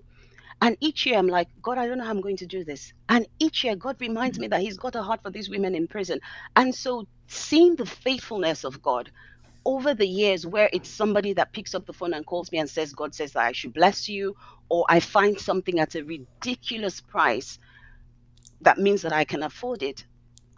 And 0.61 0.77
each 0.79 1.05
year 1.05 1.17
I'm 1.17 1.27
like, 1.27 1.49
God, 1.61 1.77
I 1.77 1.87
don't 1.87 1.97
know 1.99 2.05
how 2.05 2.11
I'm 2.11 2.21
going 2.21 2.37
to 2.37 2.47
do 2.47 2.63
this. 2.63 2.93
And 3.09 3.27
each 3.39 3.63
year 3.63 3.75
God 3.75 3.97
reminds 3.99 4.39
me 4.39 4.47
that 4.47 4.61
He's 4.61 4.77
got 4.77 4.95
a 4.95 5.03
heart 5.03 5.21
for 5.21 5.29
these 5.31 5.49
women 5.49 5.75
in 5.75 5.87
prison. 5.87 6.19
And 6.55 6.73
so 6.73 7.05
seeing 7.27 7.75
the 7.75 7.85
faithfulness 7.85 8.63
of 8.63 8.81
God 8.81 9.11
over 9.65 9.93
the 9.93 10.07
years 10.07 10.45
where 10.45 10.69
it's 10.73 10.89
somebody 10.89 11.33
that 11.33 11.53
picks 11.53 11.75
up 11.75 11.85
the 11.85 11.93
phone 11.93 12.13
and 12.13 12.25
calls 12.25 12.51
me 12.51 12.59
and 12.59 12.69
says, 12.69 12.93
God 12.93 13.13
says 13.13 13.33
that 13.33 13.45
I 13.45 13.51
should 13.51 13.73
bless 13.73 14.09
you, 14.09 14.35
or 14.69 14.85
I 14.89 14.99
find 14.99 15.39
something 15.39 15.79
at 15.79 15.95
a 15.95 16.03
ridiculous 16.03 17.01
price 17.01 17.59
that 18.63 18.79
means 18.79 19.01
that 19.03 19.13
I 19.13 19.25
can 19.25 19.43
afford 19.43 19.83
it. 19.83 20.05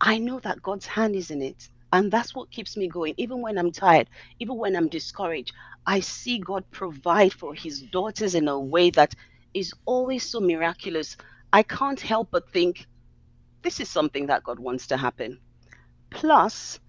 I 0.02 0.18
know 0.18 0.40
that 0.42 0.62
God's 0.62 0.86
hand 0.86 1.16
is 1.16 1.32
in 1.32 1.42
it. 1.42 1.70
And 1.94 2.12
that's 2.12 2.36
what 2.36 2.52
keeps 2.52 2.76
me 2.76 2.88
going. 2.90 3.14
Even 3.18 3.42
when 3.42 3.58
I'm 3.58 3.72
tired, 3.72 4.10
even 4.40 4.58
when 4.58 4.76
I'm 4.76 4.90
discouraged, 4.90 5.54
I 5.86 6.02
see 6.02 6.40
God 6.40 6.66
provide 6.72 7.34
for 7.34 7.54
his 7.54 7.84
daughters 7.84 8.36
in 8.36 8.48
a 8.48 8.60
way 8.60 8.90
that 8.92 9.16
is 9.54 9.74
always 9.86 10.30
so 10.30 10.42
miraculous. 10.42 11.16
I 11.54 11.64
can't 11.64 12.02
help 12.02 12.30
but 12.32 12.52
think 12.52 12.88
this 13.62 13.80
is 13.80 13.90
something 13.90 14.28
that 14.28 14.44
God 14.44 14.60
wants 14.60 14.88
to 14.88 14.98
happen. 14.98 15.40
Plus, 16.12 16.80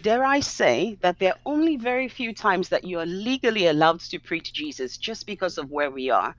dare 0.00 0.24
I 0.24 0.40
say 0.40 0.96
that 1.02 1.18
there 1.18 1.32
are 1.34 1.40
only 1.46 1.76
very 1.76 2.08
few 2.08 2.34
times 2.34 2.70
that 2.70 2.84
you 2.84 2.98
are 3.00 3.06
legally 3.06 3.66
allowed 3.66 4.00
to 4.00 4.18
preach 4.18 4.52
Jesus 4.52 4.96
just 4.96 5.26
because 5.26 5.58
of 5.58 5.70
where 5.70 5.90
we 5.90 6.10
are 6.10 6.34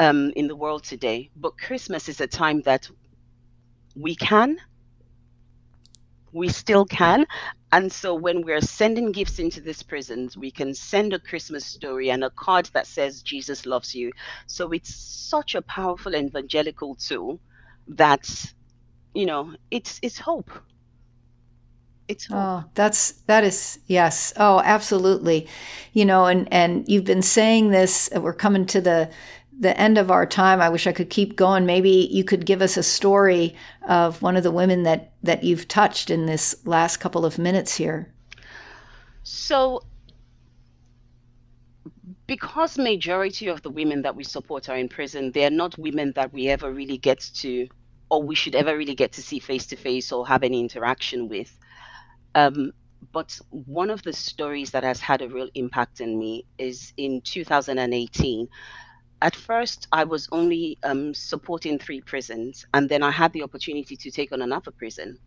um, 0.00 0.32
in 0.36 0.48
the 0.48 0.56
world 0.56 0.84
today. 0.84 1.30
But 1.36 1.58
Christmas 1.58 2.08
is 2.08 2.20
a 2.20 2.26
time 2.26 2.62
that 2.62 2.90
we 3.98 4.14
can 4.14 4.56
we 6.32 6.48
still 6.48 6.84
can 6.84 7.26
and 7.72 7.90
so 7.92 8.14
when 8.14 8.42
we're 8.42 8.60
sending 8.60 9.12
gifts 9.12 9.38
into 9.38 9.60
these 9.60 9.82
prisons 9.82 10.36
we 10.36 10.50
can 10.50 10.74
send 10.74 11.12
a 11.12 11.18
christmas 11.18 11.64
story 11.64 12.10
and 12.10 12.22
a 12.22 12.30
card 12.30 12.66
that 12.74 12.86
says 12.86 13.22
jesus 13.22 13.66
loves 13.66 13.94
you 13.94 14.12
so 14.46 14.70
it's 14.70 14.94
such 14.94 15.54
a 15.54 15.62
powerful 15.62 16.14
evangelical 16.14 16.94
tool 16.94 17.40
that 17.88 18.52
you 19.14 19.26
know 19.26 19.54
it's 19.70 19.98
it's 20.02 20.18
hope 20.18 20.50
it's 22.08 22.28
oh, 22.30 22.34
hope. 22.34 22.64
Oh, 22.64 22.70
that's 22.74 23.12
that 23.26 23.44
is 23.44 23.78
yes. 23.86 24.32
Oh, 24.36 24.60
absolutely. 24.64 25.46
You 25.92 26.06
know, 26.06 26.24
and 26.24 26.50
and 26.52 26.88
you've 26.88 27.04
been 27.04 27.22
saying 27.22 27.70
this. 27.70 28.08
Uh, 28.14 28.20
we're 28.20 28.32
coming 28.32 28.64
to 28.66 28.80
the 28.80 29.10
the 29.58 29.78
end 29.78 29.98
of 29.98 30.10
our 30.10 30.24
time. 30.24 30.60
I 30.60 30.68
wish 30.68 30.86
I 30.86 30.92
could 30.92 31.10
keep 31.10 31.36
going. 31.36 31.66
Maybe 31.66 32.08
you 32.10 32.24
could 32.24 32.46
give 32.46 32.62
us 32.62 32.76
a 32.76 32.82
story 32.82 33.56
of 33.88 34.22
one 34.22 34.36
of 34.36 34.42
the 34.42 34.52
women 34.52 34.84
that 34.84 35.12
that 35.22 35.44
you've 35.44 35.68
touched 35.68 36.10
in 36.10 36.26
this 36.26 36.54
last 36.64 36.98
couple 36.98 37.24
of 37.24 37.38
minutes 37.38 37.76
here. 37.76 38.12
So 39.22 39.82
because 42.26 42.78
majority 42.78 43.48
of 43.48 43.62
the 43.62 43.70
women 43.70 44.02
that 44.02 44.14
we 44.14 44.22
support 44.22 44.68
are 44.68 44.76
in 44.76 44.88
prison, 44.88 45.32
they're 45.32 45.50
not 45.50 45.76
women 45.78 46.12
that 46.14 46.32
we 46.32 46.48
ever 46.48 46.70
really 46.72 46.98
get 46.98 47.18
to 47.18 47.66
or 48.10 48.22
we 48.22 48.34
should 48.34 48.54
ever 48.54 48.76
really 48.76 48.94
get 48.94 49.12
to 49.12 49.22
see 49.22 49.38
face 49.38 49.66
to 49.66 49.76
face 49.76 50.12
or 50.12 50.26
have 50.26 50.42
any 50.42 50.60
interaction 50.60 51.28
with. 51.28 51.58
Um, 52.34 52.72
but 53.12 53.38
one 53.50 53.90
of 53.90 54.02
the 54.02 54.12
stories 54.12 54.70
that 54.72 54.84
has 54.84 55.00
had 55.00 55.22
a 55.22 55.28
real 55.28 55.48
impact 55.54 56.00
on 56.00 56.18
me 56.18 56.44
is 56.58 56.92
in 56.96 57.20
2018. 57.22 58.48
At 59.20 59.34
first, 59.34 59.88
I 59.92 60.04
was 60.04 60.28
only 60.32 60.78
um, 60.84 61.14
supporting 61.14 61.78
three 61.78 62.00
prisons, 62.00 62.64
and 62.74 62.88
then 62.88 63.02
I 63.02 63.10
had 63.10 63.32
the 63.32 63.42
opportunity 63.42 63.96
to 63.96 64.10
take 64.10 64.32
on 64.32 64.42
another 64.42 64.70
prison. 64.70 65.18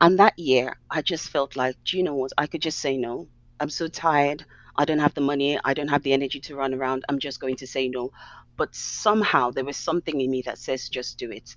And 0.00 0.18
that 0.18 0.38
year, 0.38 0.76
I 0.90 1.02
just 1.02 1.28
felt 1.30 1.56
like, 1.56 1.76
do 1.84 1.96
you 1.96 2.02
know 2.02 2.14
what? 2.14 2.32
I 2.38 2.46
could 2.46 2.62
just 2.62 2.78
say 2.78 2.96
no. 2.96 3.28
I'm 3.60 3.70
so 3.70 3.88
tired. 3.88 4.44
I 4.76 4.84
don't 4.84 4.98
have 4.98 5.14
the 5.14 5.20
money. 5.20 5.58
I 5.64 5.74
don't 5.74 5.88
have 5.88 6.02
the 6.02 6.12
energy 6.12 6.40
to 6.40 6.56
run 6.56 6.74
around. 6.74 7.04
I'm 7.08 7.18
just 7.18 7.40
going 7.40 7.56
to 7.56 7.66
say 7.66 7.88
no. 7.88 8.10
But 8.56 8.74
somehow 8.74 9.50
there 9.50 9.64
was 9.64 9.76
something 9.76 10.20
in 10.20 10.30
me 10.30 10.42
that 10.42 10.58
says, 10.58 10.88
just 10.88 11.18
do 11.18 11.30
it. 11.30 11.56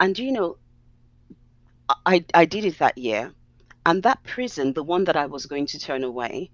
And 0.00 0.18
you 0.18 0.32
know, 0.32 0.58
I, 2.06 2.24
I 2.34 2.44
did 2.46 2.64
it 2.64 2.78
that 2.78 2.98
year. 2.98 3.32
And 3.86 4.02
that 4.02 4.22
prison, 4.24 4.72
the 4.72 4.82
one 4.84 5.04
that 5.04 5.16
I 5.16 5.26
was 5.26 5.46
going 5.46 5.66
to 5.68 5.78
turn 5.78 6.04
away, 6.04 6.50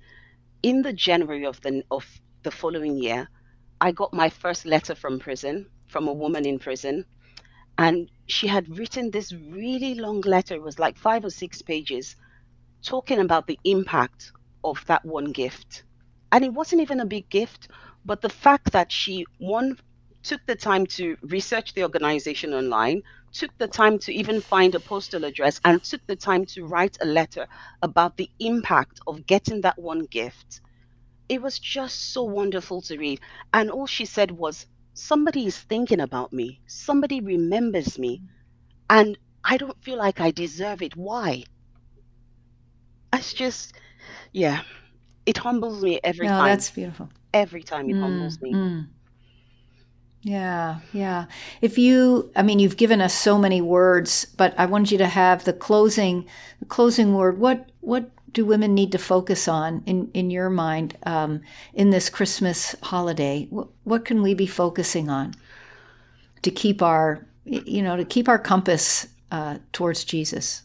in 0.62 0.82
the 0.82 0.92
January 0.92 1.46
of 1.46 1.60
the 1.62 1.82
of 1.90 2.06
the 2.42 2.50
following 2.50 2.96
year, 2.98 3.28
I 3.80 3.92
got 3.92 4.12
my 4.14 4.30
first 4.30 4.64
letter 4.64 4.94
from 4.94 5.18
prison, 5.18 5.66
from 5.86 6.08
a 6.08 6.12
woman 6.12 6.46
in 6.46 6.58
prison. 6.58 7.04
And 7.78 8.10
she 8.26 8.46
had 8.46 8.78
written 8.78 9.10
this 9.10 9.32
really 9.32 9.94
long 9.94 10.22
letter, 10.22 10.54
it 10.54 10.62
was 10.62 10.78
like 10.78 10.96
five 10.96 11.24
or 11.24 11.30
six 11.30 11.60
pages, 11.60 12.16
talking 12.82 13.18
about 13.18 13.46
the 13.46 13.58
impact 13.64 14.32
of 14.64 14.82
that 14.86 15.04
one 15.04 15.32
gift. 15.32 15.84
And 16.32 16.44
it 16.44 16.54
wasn't 16.54 16.82
even 16.82 17.00
a 17.00 17.06
big 17.06 17.28
gift, 17.28 17.68
but 18.04 18.22
the 18.22 18.30
fact 18.30 18.72
that 18.72 18.90
she, 18.90 19.26
one, 19.38 19.78
took 20.22 20.44
the 20.46 20.56
time 20.56 20.86
to 20.86 21.16
research 21.22 21.74
the 21.74 21.82
organization 21.82 22.54
online, 22.54 23.02
took 23.32 23.56
the 23.58 23.68
time 23.68 23.98
to 24.00 24.12
even 24.12 24.40
find 24.40 24.74
a 24.74 24.80
postal 24.80 25.24
address, 25.24 25.60
and 25.64 25.84
took 25.84 26.04
the 26.06 26.16
time 26.16 26.46
to 26.46 26.64
write 26.64 26.96
a 27.02 27.06
letter 27.06 27.46
about 27.82 28.16
the 28.16 28.30
impact 28.40 29.00
of 29.06 29.26
getting 29.26 29.60
that 29.60 29.78
one 29.78 30.06
gift. 30.06 30.62
It 31.28 31.40
was 31.40 31.58
just 31.58 32.12
so 32.12 32.24
wonderful 32.24 32.82
to 32.82 32.98
read. 32.98 33.20
And 33.52 33.70
all 33.70 33.86
she 33.86 34.04
said 34.04 34.32
was, 34.32 34.66
Somebody 34.92 35.46
is 35.46 35.58
thinking 35.58 36.00
about 36.00 36.32
me, 36.32 36.60
somebody 36.66 37.20
remembers 37.20 37.98
me, 37.98 38.22
and 38.90 39.18
I 39.44 39.56
don't 39.56 39.82
feel 39.82 39.98
like 39.98 40.20
I 40.20 40.30
deserve 40.32 40.82
it. 40.82 40.96
Why? 40.96 41.44
It's 43.12 43.32
just, 43.32 43.72
yeah, 44.32 44.62
it 45.26 45.38
humbles 45.38 45.82
me 45.82 46.00
every 46.04 46.28
no, 46.28 46.30
time. 46.30 46.44
that's 46.44 46.70
beautiful. 46.70 47.08
Every 47.32 47.62
time 47.62 47.90
it 47.90 47.96
Mm, 47.96 47.98
humbles 47.98 48.40
me. 48.40 48.60
mm. 48.60 48.86
Yeah, 50.22 50.80
yeah. 50.92 51.26
If 51.60 51.78
you, 51.78 52.30
I 52.34 52.42
mean, 52.42 52.58
you've 52.58 52.76
given 52.76 53.00
us 53.00 53.14
so 53.14 53.38
many 53.38 53.60
words, 53.60 54.24
but 54.36 54.54
I 54.58 54.66
wanted 54.66 54.90
you 54.90 54.98
to 54.98 55.06
have 55.06 55.44
the 55.44 55.52
closing, 55.52 56.26
the 56.58 56.66
closing 56.66 57.14
word. 57.14 57.38
What, 57.38 57.70
what 57.80 58.10
do 58.32 58.44
women 58.44 58.74
need 58.74 58.92
to 58.92 58.98
focus 58.98 59.48
on 59.48 59.82
in 59.86 60.10
in 60.12 60.30
your 60.30 60.50
mind 60.50 60.96
um, 61.04 61.40
in 61.74 61.90
this 61.90 62.10
Christmas 62.10 62.74
holiday? 62.82 63.46
What, 63.50 63.68
what 63.84 64.04
can 64.04 64.22
we 64.22 64.34
be 64.34 64.46
focusing 64.46 65.08
on 65.08 65.34
to 66.42 66.50
keep 66.50 66.82
our, 66.82 67.26
you 67.44 67.82
know, 67.82 67.96
to 67.96 68.04
keep 68.04 68.28
our 68.28 68.38
compass 68.38 69.08
uh, 69.30 69.58
towards 69.72 70.04
Jesus? 70.04 70.62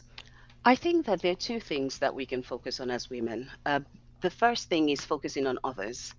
I 0.64 0.76
think 0.76 1.06
that 1.06 1.22
there 1.22 1.32
are 1.32 1.36
two 1.36 1.58
things 1.60 1.98
that 1.98 2.14
we 2.14 2.24
can 2.24 2.42
focus 2.42 2.78
on 2.78 2.90
as 2.90 3.10
women. 3.10 3.50
Uh, 3.66 3.80
the 4.20 4.30
first 4.30 4.68
thing 4.68 4.90
is 4.90 5.04
focusing 5.04 5.46
on 5.46 5.58
others. 5.64 6.14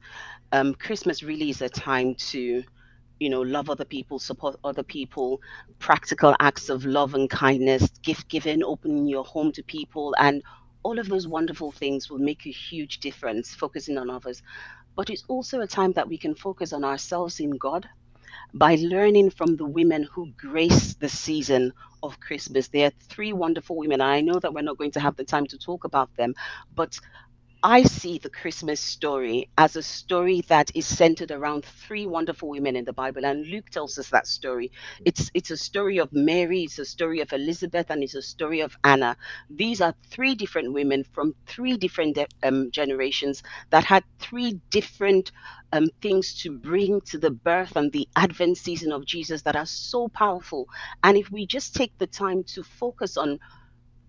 Um, 0.51 0.73
Christmas 0.75 1.23
really 1.23 1.49
is 1.49 1.61
a 1.61 1.69
time 1.69 2.15
to, 2.15 2.63
you 3.19 3.29
know, 3.29 3.41
love 3.41 3.69
other 3.69 3.85
people, 3.85 4.19
support 4.19 4.59
other 4.65 4.83
people, 4.83 5.41
practical 5.79 6.35
acts 6.41 6.67
of 6.69 6.85
love 6.85 7.13
and 7.15 7.29
kindness, 7.29 7.87
gift 8.01 8.27
giving, 8.27 8.63
opening 8.63 9.07
your 9.07 9.23
home 9.23 9.53
to 9.53 9.63
people, 9.63 10.13
and 10.19 10.43
all 10.83 10.99
of 10.99 11.09
those 11.09 11.27
wonderful 11.27 11.71
things 11.71 12.09
will 12.09 12.19
make 12.19 12.45
a 12.45 12.51
huge 12.51 12.99
difference 12.99 13.53
focusing 13.53 13.97
on 13.97 14.09
others. 14.09 14.41
But 14.95 15.09
it's 15.09 15.23
also 15.27 15.61
a 15.61 15.67
time 15.67 15.93
that 15.93 16.07
we 16.09 16.17
can 16.17 16.35
focus 16.35 16.73
on 16.73 16.83
ourselves 16.83 17.39
in 17.39 17.51
God 17.51 17.89
by 18.53 18.75
learning 18.75 19.31
from 19.31 19.55
the 19.57 19.65
women 19.65 20.07
who 20.13 20.31
grace 20.37 20.95
the 20.95 21.09
season 21.09 21.73
of 22.03 22.19
Christmas. 22.19 22.67
There 22.69 22.87
are 22.87 22.93
three 23.09 23.33
wonderful 23.33 23.77
women. 23.77 24.01
I 24.01 24.21
know 24.21 24.39
that 24.39 24.53
we're 24.53 24.61
not 24.61 24.77
going 24.77 24.91
to 24.91 24.99
have 24.99 25.15
the 25.15 25.25
time 25.25 25.47
to 25.47 25.57
talk 25.57 25.83
about 25.83 26.15
them, 26.17 26.33
but 26.75 26.97
I 27.63 27.83
see 27.83 28.19
the 28.19 28.29
Christmas 28.31 28.81
story 28.81 29.49
as 29.57 29.75
a 29.77 29.83
story 29.83 30.41
that 30.49 30.71
is 30.75 30.87
centered 30.87 31.31
around 31.31 31.65
three 31.65 32.07
wonderful 32.07 32.49
women 32.49 32.75
in 32.77 32.85
the 32.85 32.93
Bible, 32.93 33.25
and 33.25 33.47
Luke 33.47 33.69
tells 33.69 33.99
us 33.99 34.09
that 34.11 34.27
story. 34.27 34.71
It's 35.05 35.31
it's 35.35 35.51
a 35.51 35.57
story 35.57 35.99
of 35.99 36.09
Mary, 36.13 36.63
it's 36.63 36.79
a 36.79 36.85
story 36.85 37.21
of 37.21 37.33
Elizabeth, 37.33 37.91
and 37.91 38.03
it's 38.03 38.15
a 38.15 38.23
story 38.23 38.61
of 38.61 38.77
Anna. 38.85 39.17
These 39.51 39.81
are 39.81 39.95
three 40.11 40.35
different 40.35 40.73
women 40.73 41.05
from 41.13 41.35
three 41.47 41.77
different 41.77 42.19
um, 42.43 42.71
generations 42.71 43.43
that 43.71 43.85
had 43.85 44.05
three 44.19 44.61
different 44.71 45.31
um, 45.73 45.89
things 46.01 46.35
to 46.43 46.51
bring 46.59 47.01
to 47.07 47.19
the 47.19 47.31
birth 47.31 47.75
and 47.77 47.91
the 47.93 48.09
Advent 48.15 48.57
season 48.57 48.93
of 48.93 49.05
Jesus 49.05 49.43
that 49.43 49.57
are 49.57 49.67
so 49.67 50.09
powerful. 50.09 50.67
And 51.03 51.17
if 51.17 51.31
we 51.31 51.47
just 51.47 51.75
take 51.75 51.97
the 51.99 52.07
time 52.07 52.45
to 52.55 52.63
focus 52.63 53.17
on 53.17 53.39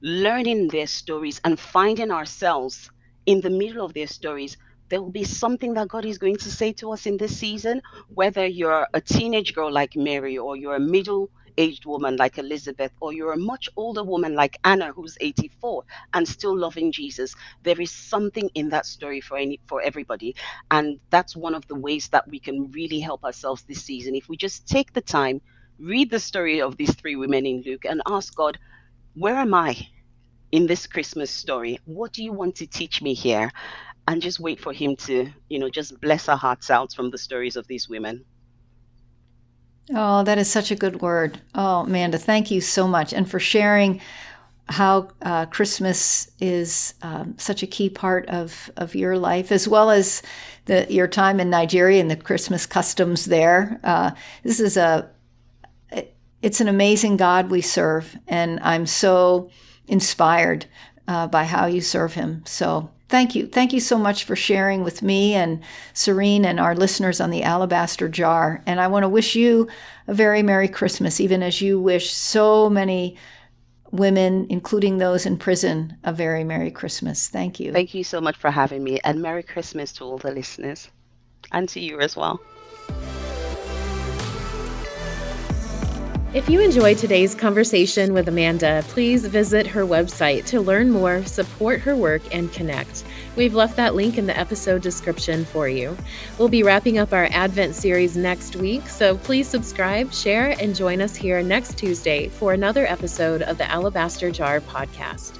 learning 0.02 0.68
their 0.68 0.86
stories 0.86 1.40
and 1.44 1.58
finding 1.58 2.10
ourselves 2.12 2.90
in 3.26 3.40
the 3.42 3.50
middle 3.50 3.84
of 3.84 3.94
their 3.94 4.08
stories, 4.08 4.56
there 4.90 5.02
will 5.02 5.12
be 5.12 5.24
something 5.24 5.74
that 5.74 5.88
God 5.88 6.04
is 6.06 6.18
going 6.18 6.36
to 6.38 6.50
say 6.50 6.72
to 6.74 6.92
us 6.92 7.06
in 7.06 7.16
this 7.18 7.38
season, 7.38 7.82
whether 8.08 8.46
you're 8.46 8.86
a 8.94 9.00
teenage 9.02 9.54
girl 9.54 9.72
like 9.72 9.96
Mary, 9.96 10.38
or 10.38 10.56
you're 10.56 10.76
a 10.76 10.80
middle 10.80 11.30
aged 11.58 11.86
woman 11.86 12.16
like 12.16 12.38
Elizabeth, 12.38 12.92
or 13.00 13.12
you're 13.12 13.32
a 13.32 13.38
much 13.38 13.68
older 13.76 14.04
woman 14.04 14.34
like 14.34 14.58
Anna, 14.64 14.92
who's 14.92 15.16
84 15.20 15.84
and 16.14 16.28
still 16.28 16.56
loving 16.58 16.92
Jesus. 16.92 17.34
There 17.62 17.80
is 17.80 17.92
something 17.92 18.50
in 18.54 18.70
that 18.70 18.86
story 18.86 19.20
for 19.20 19.38
any 19.38 19.60
for 19.68 19.82
everybody. 19.82 20.36
And 20.70 21.00
that's 21.10 21.36
one 21.36 21.54
of 21.54 21.66
the 21.68 21.76
ways 21.76 22.08
that 22.10 22.28
we 22.28 22.40
can 22.40 22.70
really 22.72 23.00
help 23.00 23.24
ourselves 23.24 23.64
this 23.64 23.84
season. 23.84 24.16
If 24.16 24.28
we 24.28 24.36
just 24.36 24.68
take 24.68 24.92
the 24.94 25.02
time, 25.02 25.40
read 25.78 26.10
the 26.10 26.20
story 26.20 26.62
of 26.62 26.76
these 26.76 26.94
three 26.94 27.16
women 27.16 27.46
in 27.46 27.62
Luke, 27.66 27.84
and 27.86 28.02
ask 28.06 28.34
God, 28.36 28.58
where 29.14 29.36
am 29.36 29.54
I? 29.54 29.76
In 30.54 30.68
this 30.68 30.86
Christmas 30.86 31.32
story? 31.32 31.80
What 31.84 32.12
do 32.12 32.22
you 32.22 32.32
want 32.32 32.54
to 32.56 32.66
teach 32.66 33.02
me 33.02 33.12
here? 33.12 33.50
And 34.06 34.22
just 34.22 34.38
wait 34.38 34.60
for 34.60 34.72
him 34.72 34.94
to, 35.06 35.28
you 35.48 35.58
know, 35.58 35.68
just 35.68 36.00
bless 36.00 36.28
our 36.28 36.36
hearts 36.36 36.70
out 36.70 36.92
from 36.92 37.10
the 37.10 37.18
stories 37.18 37.56
of 37.56 37.66
these 37.66 37.88
women. 37.88 38.24
Oh, 39.92 40.22
that 40.22 40.38
is 40.38 40.48
such 40.48 40.70
a 40.70 40.76
good 40.76 41.02
word. 41.02 41.40
Oh, 41.56 41.80
Amanda, 41.80 42.18
thank 42.18 42.52
you 42.52 42.60
so 42.60 42.86
much. 42.86 43.12
And 43.12 43.28
for 43.28 43.40
sharing 43.40 44.00
how 44.68 45.08
uh, 45.22 45.46
Christmas 45.46 46.30
is 46.38 46.94
um, 47.02 47.34
such 47.36 47.64
a 47.64 47.66
key 47.66 47.90
part 47.90 48.28
of, 48.28 48.70
of 48.76 48.94
your 48.94 49.18
life, 49.18 49.50
as 49.50 49.66
well 49.66 49.90
as 49.90 50.22
the, 50.66 50.86
your 50.88 51.08
time 51.08 51.40
in 51.40 51.50
Nigeria 51.50 52.00
and 52.00 52.10
the 52.10 52.16
Christmas 52.16 52.64
customs 52.64 53.24
there. 53.24 53.80
Uh, 53.82 54.12
this 54.44 54.60
is 54.60 54.76
a, 54.76 55.10
it's 56.42 56.60
an 56.60 56.68
amazing 56.68 57.16
God 57.16 57.50
we 57.50 57.60
serve. 57.60 58.16
And 58.28 58.60
I'm 58.60 58.86
so 58.86 59.50
inspired 59.86 60.66
uh, 61.06 61.26
by 61.26 61.44
how 61.44 61.66
you 61.66 61.80
serve 61.80 62.14
Him. 62.14 62.42
So 62.46 62.90
thank 63.08 63.34
you. 63.34 63.46
Thank 63.46 63.72
you 63.72 63.80
so 63.80 63.98
much 63.98 64.24
for 64.24 64.36
sharing 64.36 64.82
with 64.82 65.02
me 65.02 65.34
and 65.34 65.62
Serene 65.92 66.44
and 66.44 66.58
our 66.58 66.74
listeners 66.74 67.20
on 67.20 67.30
the 67.30 67.42
Alabaster 67.42 68.08
Jar. 68.08 68.62
And 68.66 68.80
I 68.80 68.88
want 68.88 69.02
to 69.04 69.08
wish 69.08 69.36
you 69.36 69.68
a 70.08 70.14
very 70.14 70.42
Merry 70.42 70.68
Christmas, 70.68 71.20
even 71.20 71.42
as 71.42 71.60
you 71.60 71.80
wish 71.80 72.12
so 72.12 72.70
many 72.70 73.16
women, 73.90 74.46
including 74.50 74.98
those 74.98 75.24
in 75.24 75.36
prison, 75.36 75.96
a 76.02 76.12
very 76.12 76.42
Merry 76.42 76.70
Christmas. 76.70 77.28
Thank 77.28 77.60
you. 77.60 77.72
Thank 77.72 77.94
you 77.94 78.02
so 78.02 78.20
much 78.20 78.36
for 78.36 78.50
having 78.50 78.82
me, 78.82 78.98
and 79.04 79.22
Merry 79.22 79.42
Christmas 79.42 79.92
to 79.92 80.04
all 80.04 80.18
the 80.18 80.32
listeners 80.32 80.88
and 81.52 81.68
to 81.68 81.80
you 81.80 82.00
as 82.00 82.16
well. 82.16 82.40
If 86.34 86.50
you 86.50 86.60
enjoyed 86.60 86.98
today's 86.98 87.32
conversation 87.32 88.12
with 88.12 88.26
Amanda, 88.26 88.84
please 88.88 89.24
visit 89.24 89.68
her 89.68 89.86
website 89.86 90.44
to 90.46 90.60
learn 90.60 90.90
more, 90.90 91.24
support 91.24 91.78
her 91.82 91.94
work, 91.94 92.22
and 92.34 92.52
connect. 92.52 93.04
We've 93.36 93.54
left 93.54 93.76
that 93.76 93.94
link 93.94 94.18
in 94.18 94.26
the 94.26 94.36
episode 94.36 94.82
description 94.82 95.44
for 95.44 95.68
you. 95.68 95.96
We'll 96.36 96.48
be 96.48 96.64
wrapping 96.64 96.98
up 96.98 97.12
our 97.12 97.28
Advent 97.30 97.76
series 97.76 98.16
next 98.16 98.56
week, 98.56 98.88
so 98.88 99.16
please 99.16 99.46
subscribe, 99.46 100.12
share, 100.12 100.56
and 100.60 100.74
join 100.74 101.00
us 101.00 101.14
here 101.14 101.40
next 101.40 101.78
Tuesday 101.78 102.26
for 102.30 102.52
another 102.52 102.84
episode 102.84 103.42
of 103.42 103.56
the 103.56 103.70
Alabaster 103.70 104.32
Jar 104.32 104.58
podcast. 104.58 105.38